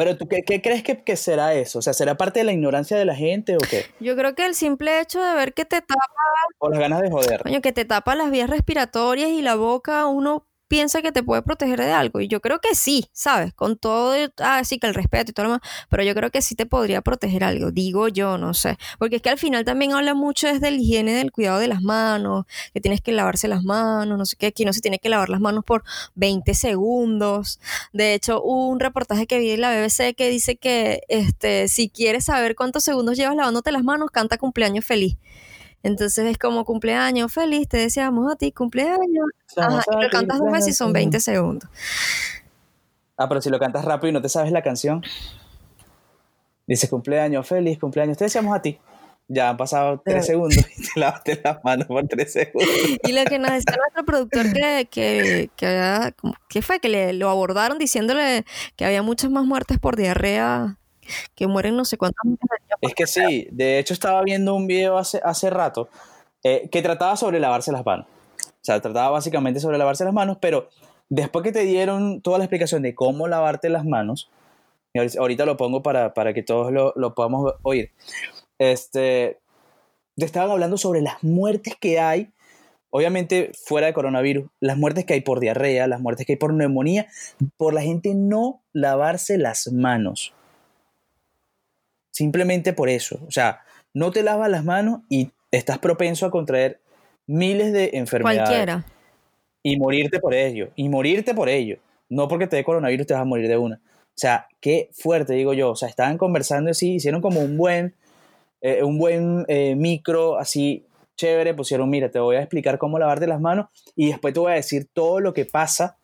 [0.00, 1.80] Pero tú, ¿qué, qué crees que, que será eso?
[1.80, 3.84] O sea, ¿será parte de la ignorancia de la gente o qué?
[4.00, 6.00] Yo creo que el simple hecho de ver que te tapa,
[6.58, 7.42] O las ganas de joder.
[7.42, 11.42] coño, que te tapa las vías respiratorias y la boca, uno piensa que te puede
[11.42, 12.20] proteger de algo.
[12.20, 13.52] Y yo creo que sí, ¿sabes?
[13.52, 16.42] Con todo, ah, sí, que el respeto y todo lo demás, pero yo creo que
[16.42, 18.78] sí te podría proteger algo, digo yo, no sé.
[19.00, 21.82] Porque es que al final también habla mucho desde la higiene, del cuidado de las
[21.82, 25.08] manos, que tienes que lavarse las manos, no sé qué, aquí no se tiene que
[25.08, 25.82] lavar las manos por
[26.14, 27.58] 20 segundos.
[27.92, 32.26] De hecho, un reportaje que vi en la BBC que dice que este, si quieres
[32.26, 35.16] saber cuántos segundos llevas lavándote las manos, canta cumpleaños feliz.
[35.82, 39.26] Entonces es como cumpleaños feliz, te deseamos a ti cumpleaños.
[39.56, 41.68] Ajá, y lo cantas dos veces y son 20 segundos.
[43.16, 45.02] Ah, pero si lo cantas rápido y no te sabes la canción.
[46.66, 48.16] Dices cumpleaños, feliz cumpleaños.
[48.16, 48.78] Te deseamos a ti.
[49.28, 52.68] Ya han pasado tres segundos y te lavaste las manos por tres segundos.
[53.04, 56.14] Y lo que nos decía nuestro productor que, que, que,
[56.48, 58.44] que fue que le, lo abordaron diciéndole
[58.76, 60.78] que había muchas más muertes por diarrea,
[61.34, 62.20] que mueren no sé cuántos.
[62.80, 65.88] Es que sí, de hecho estaba viendo un video hace, hace rato
[66.42, 68.06] eh, que trataba sobre lavarse las manos.
[68.46, 70.68] O sea, trataba básicamente sobre lavarse las manos, pero
[71.08, 74.30] después que te dieron toda la explicación de cómo lavarte las manos,
[74.92, 77.90] y ahorita- ahorita lo pongo para, para que todos lo, lo podamos oír,
[78.58, 79.38] este,
[80.16, 82.30] te estaban hablando sobre las muertes que hay,
[82.90, 86.52] obviamente fuera de coronavirus, las muertes que hay por diarrea, las muertes que hay por
[86.52, 87.06] neumonía,
[87.56, 90.34] por la gente no lavarse las manos.
[92.20, 93.18] Simplemente por eso.
[93.26, 93.60] O sea,
[93.94, 96.78] no te lavas las manos y estás propenso a contraer
[97.26, 98.42] miles de enfermedades.
[98.42, 98.84] Cualquiera.
[99.62, 100.68] Y morirte por ello.
[100.76, 101.78] Y morirte por ello.
[102.10, 103.76] No porque te dé coronavirus te vas a morir de una.
[103.76, 105.70] O sea, qué fuerte, digo yo.
[105.70, 107.94] O sea, estaban conversando así, hicieron como un buen,
[108.60, 110.84] eh, un buen eh, micro, así,
[111.16, 114.52] chévere, pusieron, mira, te voy a explicar cómo lavarte las manos y después te voy
[114.52, 115.96] a decir todo lo que pasa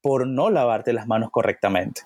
[0.00, 2.00] por no lavarte las manos correctamente.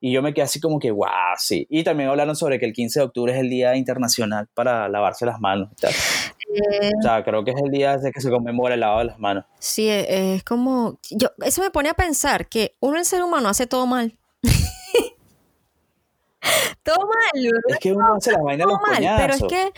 [0.00, 1.66] Y yo me quedé así como que, wow, sí.
[1.68, 5.26] Y también hablaron sobre que el 15 de octubre es el Día Internacional para lavarse
[5.26, 5.68] las manos.
[5.82, 9.04] Eh, o sea, creo que es el día de que se conmemora el lavado de
[9.06, 9.44] las manos.
[9.58, 10.98] Sí, e, es como...
[11.10, 14.16] Yo, eso me pone a pensar que uno, el ser humano, hace todo mal.
[16.82, 17.52] todo mal.
[17.68, 19.72] Es que uno hace las vainas los mal, Pero es que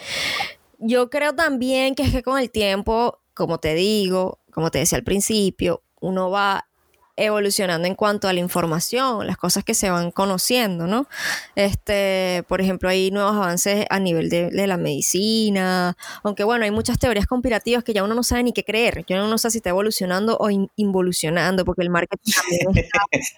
[0.78, 4.98] yo creo también que es que con el tiempo, como te digo, como te decía
[4.98, 6.68] al principio, uno va
[7.16, 11.06] evolucionando en cuanto a la información, las cosas que se van conociendo, ¿no?
[11.56, 16.98] Este, por ejemplo, hay nuevos avances a nivel de, la medicina, aunque bueno, hay muchas
[16.98, 19.70] teorías conspirativas que ya uno no sabe ni qué creer, yo no sé si está
[19.70, 22.32] evolucionando o involucionando, porque el marketing
[22.64, 22.86] también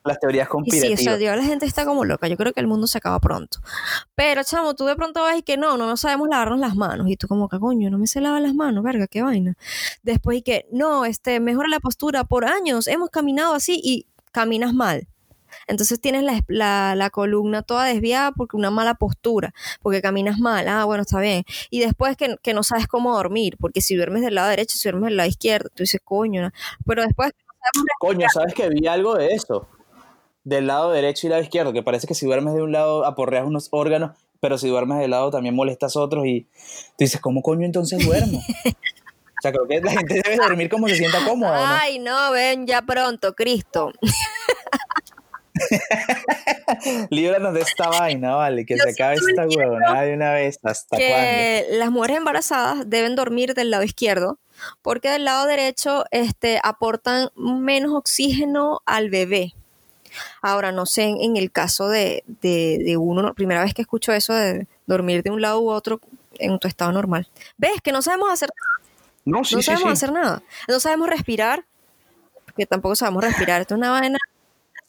[0.04, 1.00] Las teorías conspirativas.
[1.00, 3.18] sí, o sea, la gente está como loca, yo creo que el mundo se acaba
[3.20, 3.58] pronto.
[4.14, 7.08] Pero, chamo, tú de pronto vas y que no, no, no sabemos lavarnos las manos,
[7.08, 9.56] y tú como que, coño, no me sé lavar las manos, verga, qué vaina.
[10.02, 14.74] Después y que, no, este, mejora la postura, por años hemos caminado así y caminas
[14.74, 15.06] mal.
[15.66, 21.02] Entonces tienes la, columna toda desviada porque una mala postura, porque caminas mal, ah, bueno,
[21.02, 21.44] está bien.
[21.70, 25.08] Y después que, no sabes cómo dormir, porque si duermes del lado derecho, si duermes
[25.08, 26.50] del lado izquierdo, tú dices, coño,
[26.86, 27.32] pero después...
[27.98, 29.66] Coño, ¿sabes que vi algo de eso?
[30.44, 33.46] Del lado derecho y lado izquierdo, que parece que si duermes de un lado aporreas
[33.46, 37.64] unos órganos, pero si duermes del lado también molestas otros y tú dices, ¿cómo coño
[37.64, 38.42] entonces duermo?
[39.44, 41.80] sea, creo que la gente debe dormir como se sienta cómoda.
[41.80, 43.92] Ay, no, ven ya pronto, Cristo.
[47.10, 50.58] Líbranos de esta vaina, vale, que se acabe esta huevonada de una vez.
[50.62, 54.38] ¿Hasta que las mujeres embarazadas deben dormir del lado izquierdo,
[54.82, 59.54] porque del lado derecho este, aportan menos oxígeno al bebé.
[60.42, 64.32] Ahora, no sé en, el caso de, de, de, uno, primera vez que escucho eso
[64.32, 66.00] de dormir de un lado u otro
[66.38, 67.28] en tu estado normal.
[67.56, 68.50] ¿Ves que no sabemos hacer
[69.24, 70.42] no, sí, no sabemos hacer nada.
[70.68, 71.64] No sabemos respirar,
[72.44, 73.60] porque tampoco sabemos respirar.
[73.60, 74.18] Esto es una vaina.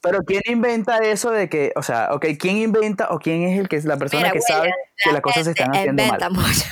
[0.01, 3.67] Pero ¿quién inventa eso de que, o sea, ok, quién inventa o quién es el
[3.67, 6.45] que es la persona que sabe que las cosas se están haciendo inventa mal?
[6.45, 6.65] Mucho.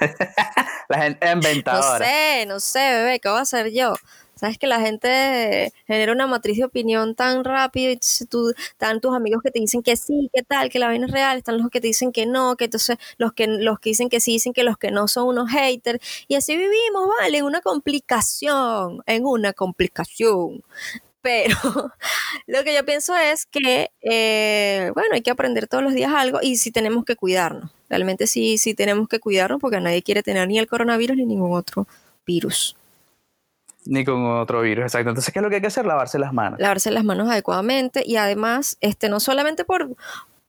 [0.88, 1.98] la gente inventadora.
[1.98, 3.94] No sé, no sé, bebé, ¿qué voy a hacer yo?
[4.38, 9.14] Sabes que la gente genera una matriz de opinión tan rápido y tú, están tus
[9.14, 11.70] amigos que te dicen que sí, que tal, que la vaina es real, están los
[11.70, 14.52] que te dicen que no, que entonces los que los que dicen que sí dicen
[14.52, 19.24] que los que no son unos haters y así vivimos, vale, en una complicación, en
[19.24, 20.62] una complicación.
[21.22, 21.56] Pero
[22.46, 26.40] lo que yo pienso es que, eh, bueno, hay que aprender todos los días algo
[26.42, 27.72] y sí tenemos que cuidarnos.
[27.88, 31.56] Realmente sí, sí tenemos que cuidarnos porque nadie quiere tener ni el coronavirus ni ningún
[31.56, 31.88] otro
[32.26, 32.76] virus.
[33.86, 35.10] Ni con otro virus, exacto.
[35.10, 35.86] Entonces, ¿qué es lo que hay que hacer?
[35.86, 36.58] Lavarse las manos.
[36.60, 39.96] Lavarse las manos adecuadamente y además, este, no solamente por,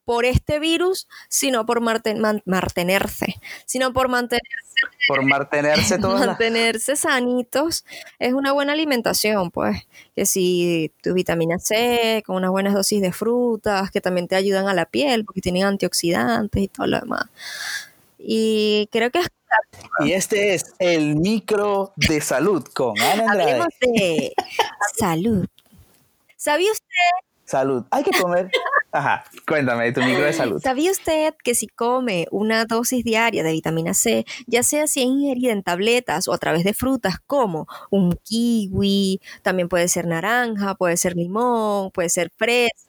[0.07, 4.47] por este virus, sino por mantenerse, sino por mantenerse.
[5.07, 6.25] Por mantenerse todos.
[6.25, 7.83] mantenerse sanitos.
[8.17, 9.85] Es una buena alimentación, pues.
[10.15, 14.69] Que si tu vitamina C, con unas buenas dosis de frutas, que también te ayudan
[14.69, 17.25] a la piel, porque tienen antioxidantes y todo lo demás.
[18.17, 19.27] Y creo que es
[20.03, 23.51] y este es el micro de salud con Ana Andrade.
[23.51, 24.33] Hablemos de
[24.97, 25.47] salud.
[26.35, 26.85] ¿Sabía usted?
[27.45, 27.85] Salud.
[27.91, 28.51] Hay que comer.
[28.91, 30.61] Ajá, cuéntame tu micro de salud.
[30.61, 35.05] ¿Sabía usted que si come una dosis diaria de vitamina C, ya sea si es
[35.05, 40.75] ingerida en tabletas o a través de frutas como un kiwi, también puede ser naranja,
[40.75, 42.86] puede ser limón, puede ser fresa?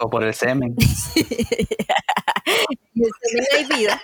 [0.00, 0.74] O por el semen.
[1.14, 4.00] y el semen hay vida.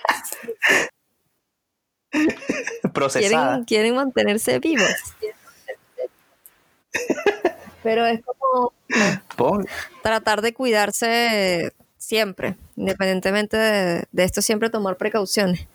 [2.93, 3.63] Procesada.
[3.65, 4.93] Quieren, mantenerse vivos.
[7.83, 8.73] Pero es como
[10.01, 15.67] tratar de cuidarse siempre, independientemente de, esto, siempre tomar precauciones.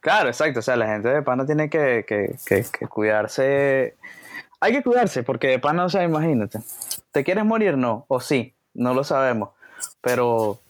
[0.00, 0.60] Claro, exacto.
[0.60, 2.04] O sea, la gente de pana tiene que,
[2.88, 3.96] cuidarse.
[4.62, 6.60] Hay que cuidarse, porque de pana, o sea, imagínate.
[7.10, 7.76] ¿Te quieres morir?
[7.76, 8.04] No.
[8.06, 9.50] O sí, no lo sabemos.
[10.00, 10.60] Pero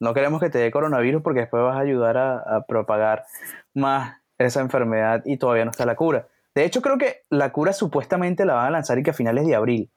[0.00, 3.24] no queremos que te dé coronavirus porque después vas a ayudar a, propagar
[3.72, 6.28] más esa enfermedad y todavía no está la cura.
[6.54, 9.46] De hecho, creo que la cura supuestamente la van a lanzar y que a finales
[9.46, 9.90] de abril,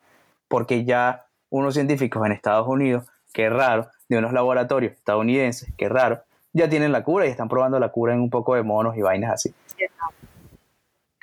[0.47, 6.23] porque ya unos científicos en Estados Unidos, que raro, de unos laboratorios estadounidenses, que raro,
[6.53, 9.01] ya tienen la cura y están probando la cura en un poco de monos y
[9.01, 9.53] vainas así.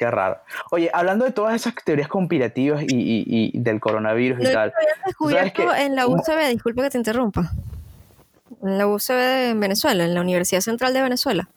[0.01, 0.41] Qué raro.
[0.71, 4.73] Oye, hablando de todas esas teorías conspirativas y, del coronavirus y tal.
[5.05, 7.53] descubierto en la UCB, disculpe que te interrumpa
[8.63, 11.51] en la UCB en Venezuela, en la Universidad Central de Venezuela.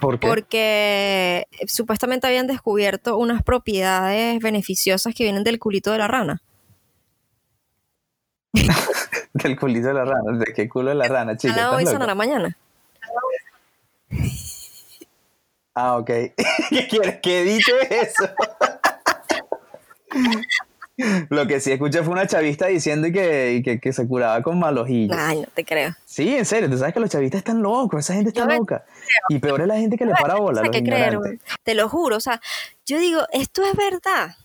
[0.00, 0.26] ¿Por qué?
[0.26, 6.40] Porque eh, supuestamente habían descubierto unas propiedades beneficiosas que vienen del culito de la rana.
[9.34, 11.72] del culito de la rana, ¿de qué culo de la rana, chica?
[11.72, 12.56] hoy sonará mañana.
[15.74, 16.06] Ah, ok.
[16.70, 18.28] ¿Qué quieres que edite eso?
[21.28, 25.12] Lo que sí escuché fue una chavista diciendo que, que, se curaba con malojillo.
[25.18, 25.92] Ay, no te creo.
[26.04, 28.84] Sí, en serio, tú sabes que los chavistas están locos, esa gente está loca.
[29.28, 30.62] Y peor es la gente que le para bola.
[30.70, 31.18] que creer,
[31.64, 32.40] te lo juro, o sea,
[32.86, 34.36] yo digo, esto es verdad.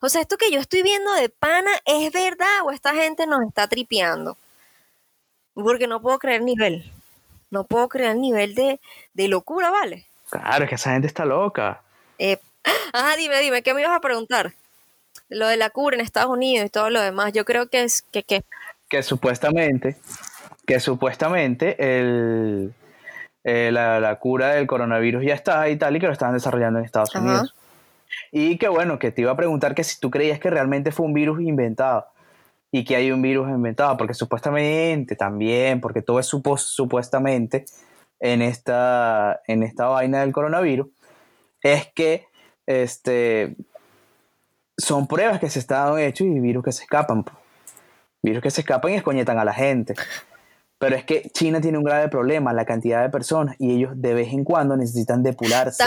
[0.00, 3.46] O sea, esto que yo estoy viendo de pana es verdad o esta gente nos
[3.46, 4.36] está tripeando.
[5.54, 6.90] Porque no puedo creer nivel.
[7.50, 8.80] No puedo creer el nivel de,
[9.14, 10.06] de locura, ¿vale?
[10.30, 11.82] Claro, es que esa gente está loca.
[12.18, 12.38] Eh,
[12.92, 14.52] ah, dime, dime, ¿qué me ibas a preguntar?
[15.28, 18.02] Lo de la cura en Estados Unidos y todo lo demás, yo creo que es
[18.02, 18.24] que...
[18.88, 19.96] Que, supuestamente,
[20.66, 22.72] que supuestamente el,
[23.44, 26.84] eh, la, cura del coronavirus ya está y tal, y que lo estaban desarrollando en
[26.84, 27.54] Estados Unidos.
[28.32, 31.06] Y que bueno, que te iba a preguntar que si tú creías que realmente fue
[31.06, 32.06] un virus inventado
[32.70, 37.66] y que hay un virus inventado, porque supuestamente también, porque todo es supuestamente
[38.24, 40.86] en esta, en esta vaina del coronavirus,
[41.60, 42.26] es que
[42.64, 43.54] este,
[44.78, 47.26] son pruebas que se están hechas y virus que se escapan.
[48.22, 49.94] Virus que se escapan y escoñetan a la gente.
[50.78, 54.14] Pero es que China tiene un grave problema, la cantidad de personas, y ellos de
[54.14, 55.84] vez en cuando necesitan depurarse.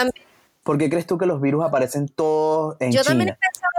[0.62, 3.18] ¿Por qué crees tú que los virus aparecen todos en Yo China?
[3.18, 3.36] También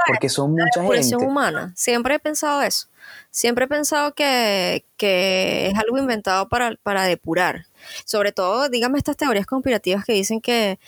[0.10, 1.16] Porque son mucha la gente.
[1.18, 1.74] humana.
[1.76, 2.88] Siempre he pensado eso.
[3.32, 7.66] Siempre he pensado que, es algo inventado para, para depurar.
[8.06, 10.80] Sobre todo, dígame estas teorías conspirativas que dicen que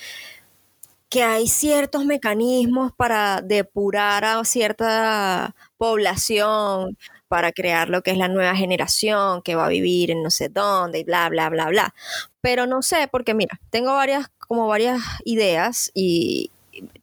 [1.11, 8.29] que hay ciertos mecanismos para depurar a cierta población, para crear lo que es la
[8.29, 11.93] nueva generación que va a vivir en no sé dónde y bla, bla, bla, bla.
[12.39, 16.49] Pero no sé, porque mira, tengo varias, como varias ideas y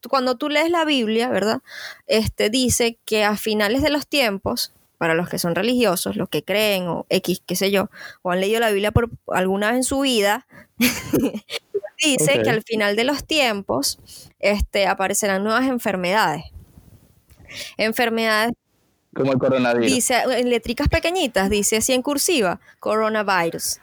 [0.08, 1.60] cuando tú lees la Biblia, ¿verdad?
[2.06, 6.42] Este dice que a finales de los tiempos, para los que son religiosos, los que
[6.42, 7.90] creen o X, qué sé yo,
[8.22, 10.46] o han leído la Biblia por alguna vez en su vida,
[12.04, 13.98] dice que al final de los tiempos
[14.38, 16.44] este, aparecerán nuevas enfermedades.
[17.76, 18.52] Enfermedades.
[19.14, 19.90] Como el coronavirus.
[19.90, 23.80] Dice, en letricas pequeñitas, dice así en cursiva, coronavirus.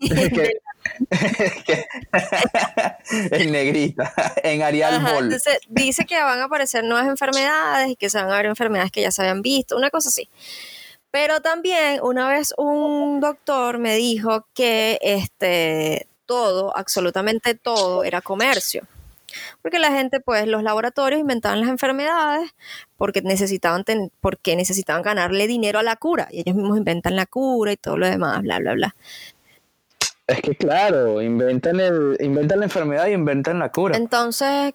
[3.30, 8.18] en negrita, en Arial Entonces dice que van a aparecer nuevas enfermedades y que se
[8.18, 10.28] van a ver enfermedades que ya se habían visto, una cosa así.
[11.10, 18.86] Pero también una vez un doctor me dijo que este todo, absolutamente todo, era comercio.
[19.62, 22.50] Porque la gente, pues, los laboratorios inventaban las enfermedades
[22.96, 23.84] porque necesitaban,
[24.20, 26.28] porque necesitaban ganarle dinero a la cura.
[26.30, 28.96] Y ellos mismos inventan la cura y todo lo demás, bla, bla, bla.
[30.26, 33.96] Es que claro, inventan, el, inventan la enfermedad y inventan la cura.
[33.96, 34.74] Entonces,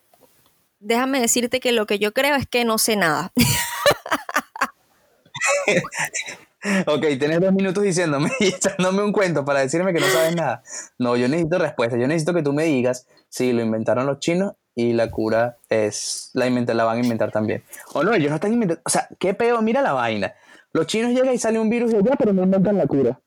[0.80, 3.34] déjame decirte que lo que yo creo es que no sé nada.
[6.88, 10.64] ok, tienes dos minutos diciéndome y echándome un cuento para decirme que no sabes nada.
[10.98, 11.98] No, yo necesito respuesta.
[11.98, 16.32] Yo necesito que tú me digas si lo inventaron los chinos y la cura es
[16.34, 17.64] la la van a inventar también.
[17.94, 18.82] O no, ellos no están inventando.
[18.86, 20.34] O sea, qué peor, mira la vaina.
[20.74, 23.20] Los chinos llegan y sale un virus de allá, pero no inventan la cura.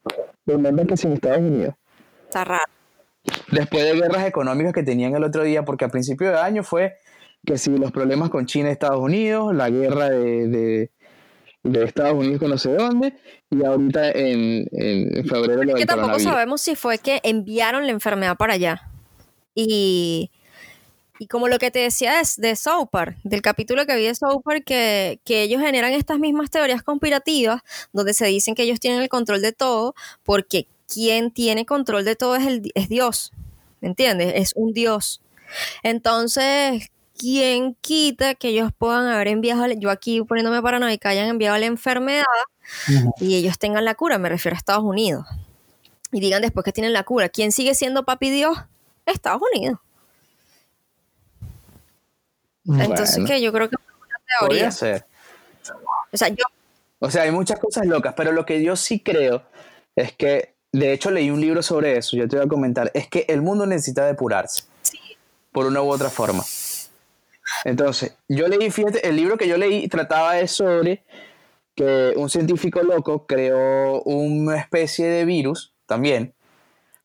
[0.47, 1.75] Lo inventan que en Estados Unidos.
[2.35, 2.65] Está raro.
[3.53, 6.97] Después de guerras económicas que tenían el otro día, porque a principio de año fue
[7.47, 10.91] que si los problemas con China y Estados Unidos, la guerra de
[11.65, 13.15] de Estados Unidos con no sé dónde
[13.51, 18.37] y ahorita en, en febrero lo que tampoco sabemos si fue que enviaron la enfermedad
[18.37, 18.91] para allá
[19.55, 20.31] y,
[21.19, 24.63] y como lo que te decía es de Soapar, del capítulo que vi de Soapar,
[24.63, 27.63] que, que ellos generan estas mismas teorías conspirativas
[27.95, 32.17] donde se dicen que ellos tienen el control de todo porque quien tiene control de
[32.17, 33.33] todo es, el, es Dios,
[33.81, 34.33] ¿me entiendes?
[34.37, 35.21] Es un Dios.
[35.83, 41.67] Entonces, ¿quién quita que ellos puedan haber enviado, yo aquí poniéndome paranoica, hayan enviado la
[41.67, 42.25] enfermedad
[43.21, 45.27] y ellos tengan la cura, me refiero a Estados Unidos.
[46.13, 47.29] Y digan después que tienen la cura.
[47.29, 48.57] ¿Quién sigue siendo papi Dios?
[49.05, 49.81] Estados Unidos.
[52.67, 54.71] Entonces, que yo creo que es una teoría.
[54.71, 55.05] ser.
[56.13, 56.45] O sea, yo.
[57.01, 59.43] O sea, hay muchas cosas locas, pero lo que yo sí creo
[59.97, 63.07] es que, de hecho, leí un libro sobre eso, yo te voy a comentar, es
[63.07, 64.65] que el mundo necesita depurarse.
[64.83, 64.99] Sí.
[65.53, 66.43] Por una u otra forma.
[67.65, 71.05] Entonces, yo leí, fíjate, el libro que yo leí trataba de sobre
[71.77, 76.35] que un científico loco creó una especie de virus también,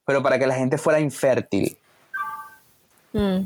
[0.03, 1.77] pero para que la gente fuera infértil.
[3.13, 3.41] Mm.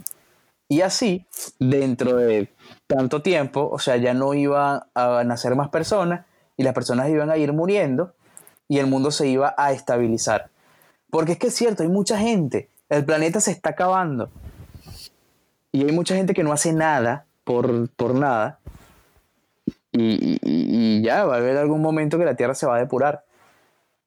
[0.69, 1.25] Y así,
[1.59, 2.47] dentro de
[2.87, 7.29] tanto tiempo, o sea, ya no iban a nacer más personas y las personas iban
[7.29, 8.13] a ir muriendo
[8.67, 10.49] y el mundo se iba a estabilizar.
[11.09, 14.29] Porque es que es cierto, hay mucha gente, el planeta se está acabando
[15.71, 18.59] y hay mucha gente que no hace nada por, por nada.
[19.91, 23.25] Y, ya va a haber algún momento que la Tierra se va a depurar.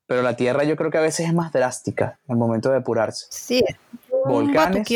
[0.07, 2.76] Pero la Tierra yo creo que a veces es más drástica en el momento de
[2.76, 3.26] depurarse.
[3.31, 3.64] Sí.
[4.24, 4.89] Volcanes,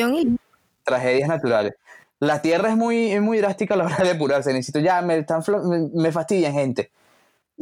[0.84, 1.74] tragedias naturales.
[2.20, 4.52] La Tierra es muy, es muy drástica a la hora de depurarse.
[4.52, 6.90] Necesito ya, me, están, me, me fastidian gente.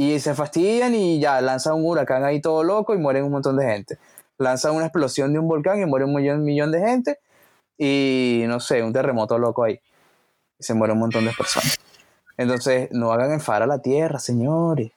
[0.01, 3.57] Y se fastidian y ya lanzan un huracán ahí todo loco y mueren un montón
[3.57, 3.99] de gente.
[4.39, 7.19] Lanzan una explosión de un volcán y muere un millón, millón de gente.
[7.77, 9.81] Y no sé, un terremoto loco ahí.
[10.57, 11.81] Y se muere un montón de personas.
[12.37, 14.93] Entonces, no hagan enfadar a la Tierra, señores.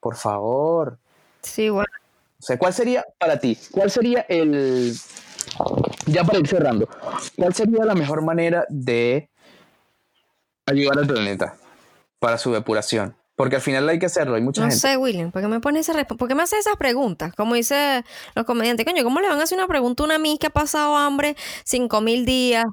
[0.00, 0.98] Por favor.
[1.40, 1.88] Sí, bueno.
[2.38, 3.58] O sea, ¿cuál sería para ti?
[3.70, 4.94] ¿Cuál sería el.
[6.04, 6.90] Ya para ir cerrando,
[7.38, 9.30] ¿cuál sería la mejor manera de
[10.66, 11.54] ayudar al planeta
[12.18, 13.16] para su depuración?
[13.42, 14.78] Porque al final hay que hacerlo, hay mucha No gente.
[14.78, 17.34] sé, William, ¿por qué me pones esa ¿Por qué me haces esas preguntas?
[17.34, 18.04] Como dice
[18.36, 20.50] los comediantes, coño, ¿cómo le van a hacer una pregunta a una mí que ha
[20.50, 21.34] pasado hambre
[21.64, 22.64] cinco mil días?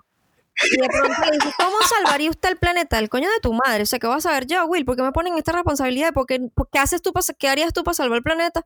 [0.71, 2.99] Y de pronto le dices, ¿cómo salvaría usted el planeta?
[2.99, 3.81] El coño de tu madre.
[3.81, 4.85] O sea, ¿qué vas a saber yo, Will?
[4.85, 6.13] ¿Por qué me ponen esta responsabilidad?
[6.13, 8.63] ¿Por qué, por qué haces tú pa- ¿Qué harías tú para salvar el planeta?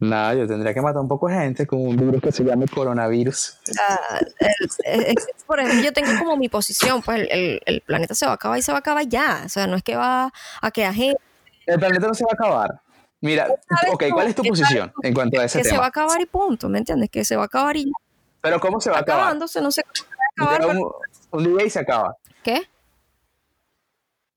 [0.00, 2.66] Nada, yo tendría que matar un poco de gente con un virus que se llame
[2.68, 3.58] coronavirus.
[3.80, 8.24] Ah, el- el- el- por ejemplo, yo tengo como mi posición, pues el, planeta se
[8.24, 9.42] va a acabar y se va a acabar ya.
[9.44, 10.32] O sea, no es que va
[10.62, 11.20] a quedar gente
[11.66, 12.80] El planeta no se va a acabar.
[13.20, 13.48] Mira,
[13.92, 15.90] ok, ¿cuál es tu ¿qué sabes posición en cuanto a ese que se va a
[15.90, 16.04] tema?
[16.04, 17.10] acabar y punto, ¿me entiendes?
[17.10, 17.92] Que se va a acabar y ya.
[18.40, 19.22] Pero ¿cómo se va a acabar?
[19.22, 20.04] acabándose, no sé cómo se
[20.44, 20.68] va a acabar.
[20.76, 22.14] Pero- un, un día y se acaba.
[22.44, 22.62] ¿Qué?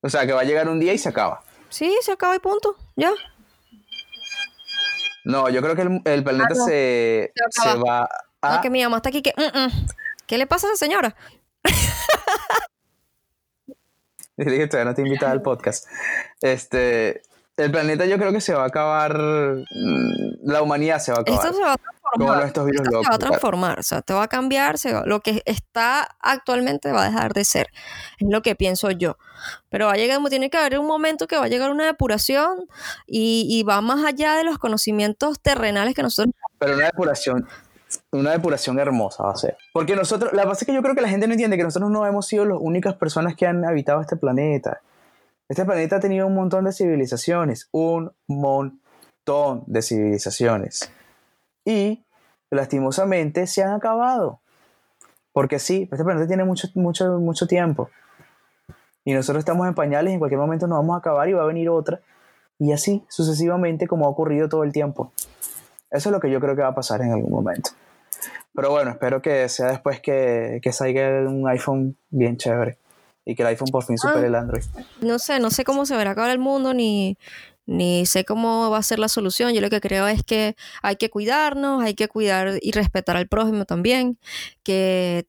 [0.01, 1.43] O sea, que va a llegar un día y se acaba.
[1.69, 2.75] Sí, se acaba y punto.
[2.95, 3.11] Ya.
[5.25, 6.65] No, yo creo que el, el planeta Ah, no.
[6.65, 8.01] se, Se va a se acabar.
[8.01, 8.09] va
[8.41, 8.55] a...
[8.55, 9.33] No, que mi mamá está aquí que.
[9.37, 9.87] "Mm, mm".
[10.25, 11.15] ¿Qué le pasa a esa señora?
[14.37, 15.85] Dile que todavía no te invitaba al podcast.
[16.41, 17.21] Este,
[17.57, 21.21] el planeta yo creo que se va a acabar, mm, la humanidad se va a
[21.21, 21.45] acabar.
[21.45, 22.47] Esto se va a Como transformar.
[22.47, 23.15] estos virus Esto se va locos.
[23.15, 23.79] a transformar.
[23.79, 24.77] O sea, te va a cambiar.
[24.77, 27.67] se va- lo que está actualmente va a dejar de ser.
[28.19, 29.17] Es lo que pienso yo.
[29.69, 32.65] Pero va a llegar, tiene que haber un momento que va a llegar una depuración
[33.07, 36.33] y, y va más allá de los conocimientos terrenales que nosotros.
[36.59, 37.47] Pero una depuración,
[38.11, 39.57] una depuración hermosa va a ser.
[39.73, 41.89] Porque nosotros, la base es que yo creo que la gente no entiende que nosotros
[41.91, 44.81] no hemos sido las únicas personas que han habitado este planeta.
[45.49, 50.91] Este planeta ha tenido un montón de civilizaciones, un montón de civilizaciones.
[51.65, 52.03] Y
[52.49, 54.39] lastimosamente se han acabado.
[55.33, 57.89] Porque sí, este planeta tiene mucho, mucho, mucho tiempo.
[59.05, 61.43] Y nosotros estamos en pañales y en cualquier momento nos vamos a acabar y va
[61.43, 62.01] a venir otra.
[62.59, 65.11] Y así sucesivamente como ha ocurrido todo el tiempo.
[65.89, 67.71] Eso es lo que yo creo que va a pasar en algún momento.
[68.53, 72.77] Pero bueno, espero que sea después que, que salga un iPhone bien chévere.
[73.23, 74.27] Y que el iPhone por fin supere Ah.
[74.27, 74.63] el Android.
[74.99, 77.17] no sé, no sé cómo se verá acabar el mundo, ni,
[77.65, 79.53] ni sé cómo va a ser la solución.
[79.53, 83.27] Yo lo que creo es que hay que cuidarnos, hay que cuidar y respetar al
[83.27, 84.17] prójimo también,
[84.63, 85.25] que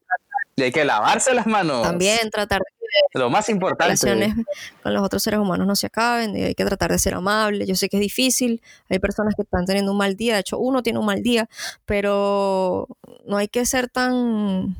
[0.55, 1.81] Y hay que lavarse las manos.
[1.83, 3.83] también tratar de Lo más las importante.
[4.05, 4.45] relaciones
[4.83, 7.65] con los otros seres humanos no se acaben, y hay que tratar de ser amable.
[7.65, 10.59] Yo sé que es difícil, hay personas que están teniendo un mal día, de hecho
[10.59, 11.49] uno tiene un mal día,
[11.85, 12.87] pero
[13.25, 14.75] no hay que ser tan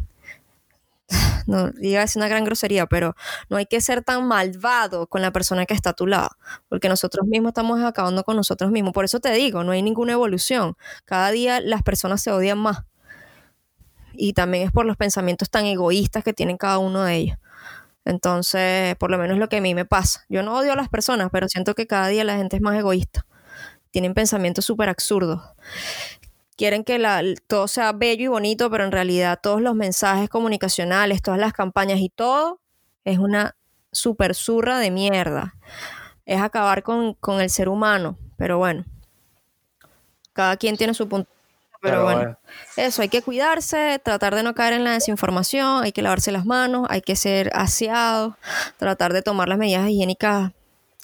[1.47, 3.15] no iba a decir una gran grosería, pero
[3.49, 6.29] no hay que ser tan malvado con la persona que está a tu lado,
[6.69, 8.93] porque nosotros mismos estamos acabando con nosotros mismos.
[8.93, 10.75] Por eso te digo, no hay ninguna evolución.
[11.05, 12.83] Cada día las personas se odian más.
[14.13, 17.37] Y también es por los pensamientos tan egoístas que tienen cada uno de ellos.
[18.05, 20.25] Entonces, por lo menos lo que a mí me pasa.
[20.29, 22.77] Yo no odio a las personas, pero siento que cada día la gente es más
[22.77, 23.25] egoísta.
[23.91, 25.41] Tienen pensamientos súper absurdos
[26.55, 31.21] quieren que la- todo sea bello y bonito, pero en realidad todos los mensajes comunicacionales,
[31.21, 32.59] todas las campañas y todo
[33.05, 33.55] es una
[33.91, 35.55] super zurra de mierda.
[36.25, 38.85] Es acabar con, con el ser humano, pero bueno,
[40.33, 41.29] cada quien tiene su punto.
[41.81, 42.37] Pero, Pero bueno, bueno.
[42.77, 46.45] eso, hay que cuidarse, tratar de no caer en la desinformación, hay que lavarse las
[46.45, 48.35] manos, hay que ser aseados,
[48.77, 50.53] tratar de tomar las medidas higiénicas,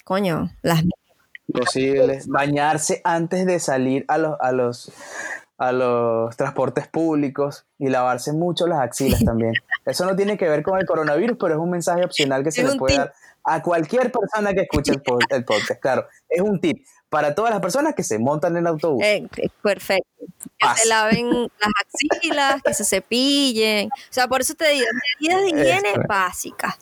[0.05, 0.83] coño, las
[1.51, 2.27] posibles.
[2.29, 4.91] Bañarse antes de salir a los, a los,
[5.59, 9.53] a los transportes públicos y lavarse mucho las axilas también.
[9.85, 12.63] Eso no tiene que ver con el coronavirus, pero es un mensaje opcional que se
[12.63, 12.99] le puede tip.
[13.03, 15.81] dar a cualquier persona que escuche el, pod- el podcast.
[15.81, 19.03] Claro, es un tip para todas las personas que se montan en el autobús.
[19.03, 20.07] Eh, eh, perfecto.
[20.39, 20.81] Que Paz.
[20.81, 21.71] se laven las
[22.13, 23.87] axilas, que se cepillen.
[23.89, 24.85] O sea, por eso te digo,
[25.19, 26.01] medidas de higiene Eso.
[26.07, 26.75] básicas.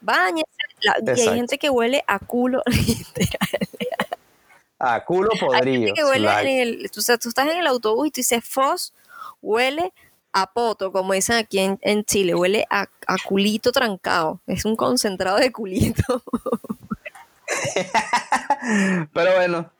[0.00, 0.44] Báñense.
[0.82, 2.62] la- y hay gente que huele a culo.
[2.66, 3.68] literal.
[4.80, 5.94] A culo podrido.
[5.94, 6.50] que huele like.
[6.50, 6.90] en el.
[6.96, 8.94] O sea, tú estás en el autobús y tú dices, Fos
[9.42, 9.92] huele
[10.32, 12.34] a poto, como dicen aquí en, en Chile.
[12.34, 14.40] Huele a, a culito trancado.
[14.46, 16.22] Es un concentrado de culito.
[19.12, 19.70] Pero bueno,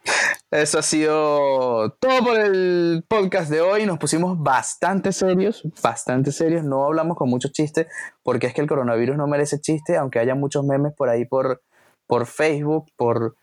[0.51, 3.87] eso ha sido todo por el podcast de hoy.
[3.87, 6.65] Nos pusimos bastante serios, bastante serios.
[6.65, 7.87] No hablamos con muchos chistes
[8.23, 11.63] porque es que el coronavirus no merece chiste, aunque haya muchos memes por ahí por,
[12.07, 13.37] por Facebook, por,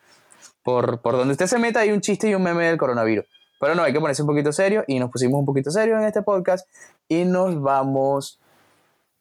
[0.67, 3.23] por, por donde usted se meta hay un chiste y un meme del coronavirus.
[3.57, 6.05] Pero no, hay que ponerse un poquito serio y nos pusimos un poquito serios en
[6.05, 6.67] este podcast
[7.07, 8.37] y nos vamos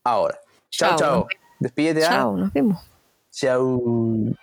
[0.03, 0.40] ahora.
[0.70, 1.26] Chao, Chao, chao.
[1.61, 2.01] Despídete.
[2.01, 2.84] Chao, nos vemos.
[3.30, 4.36] Chao.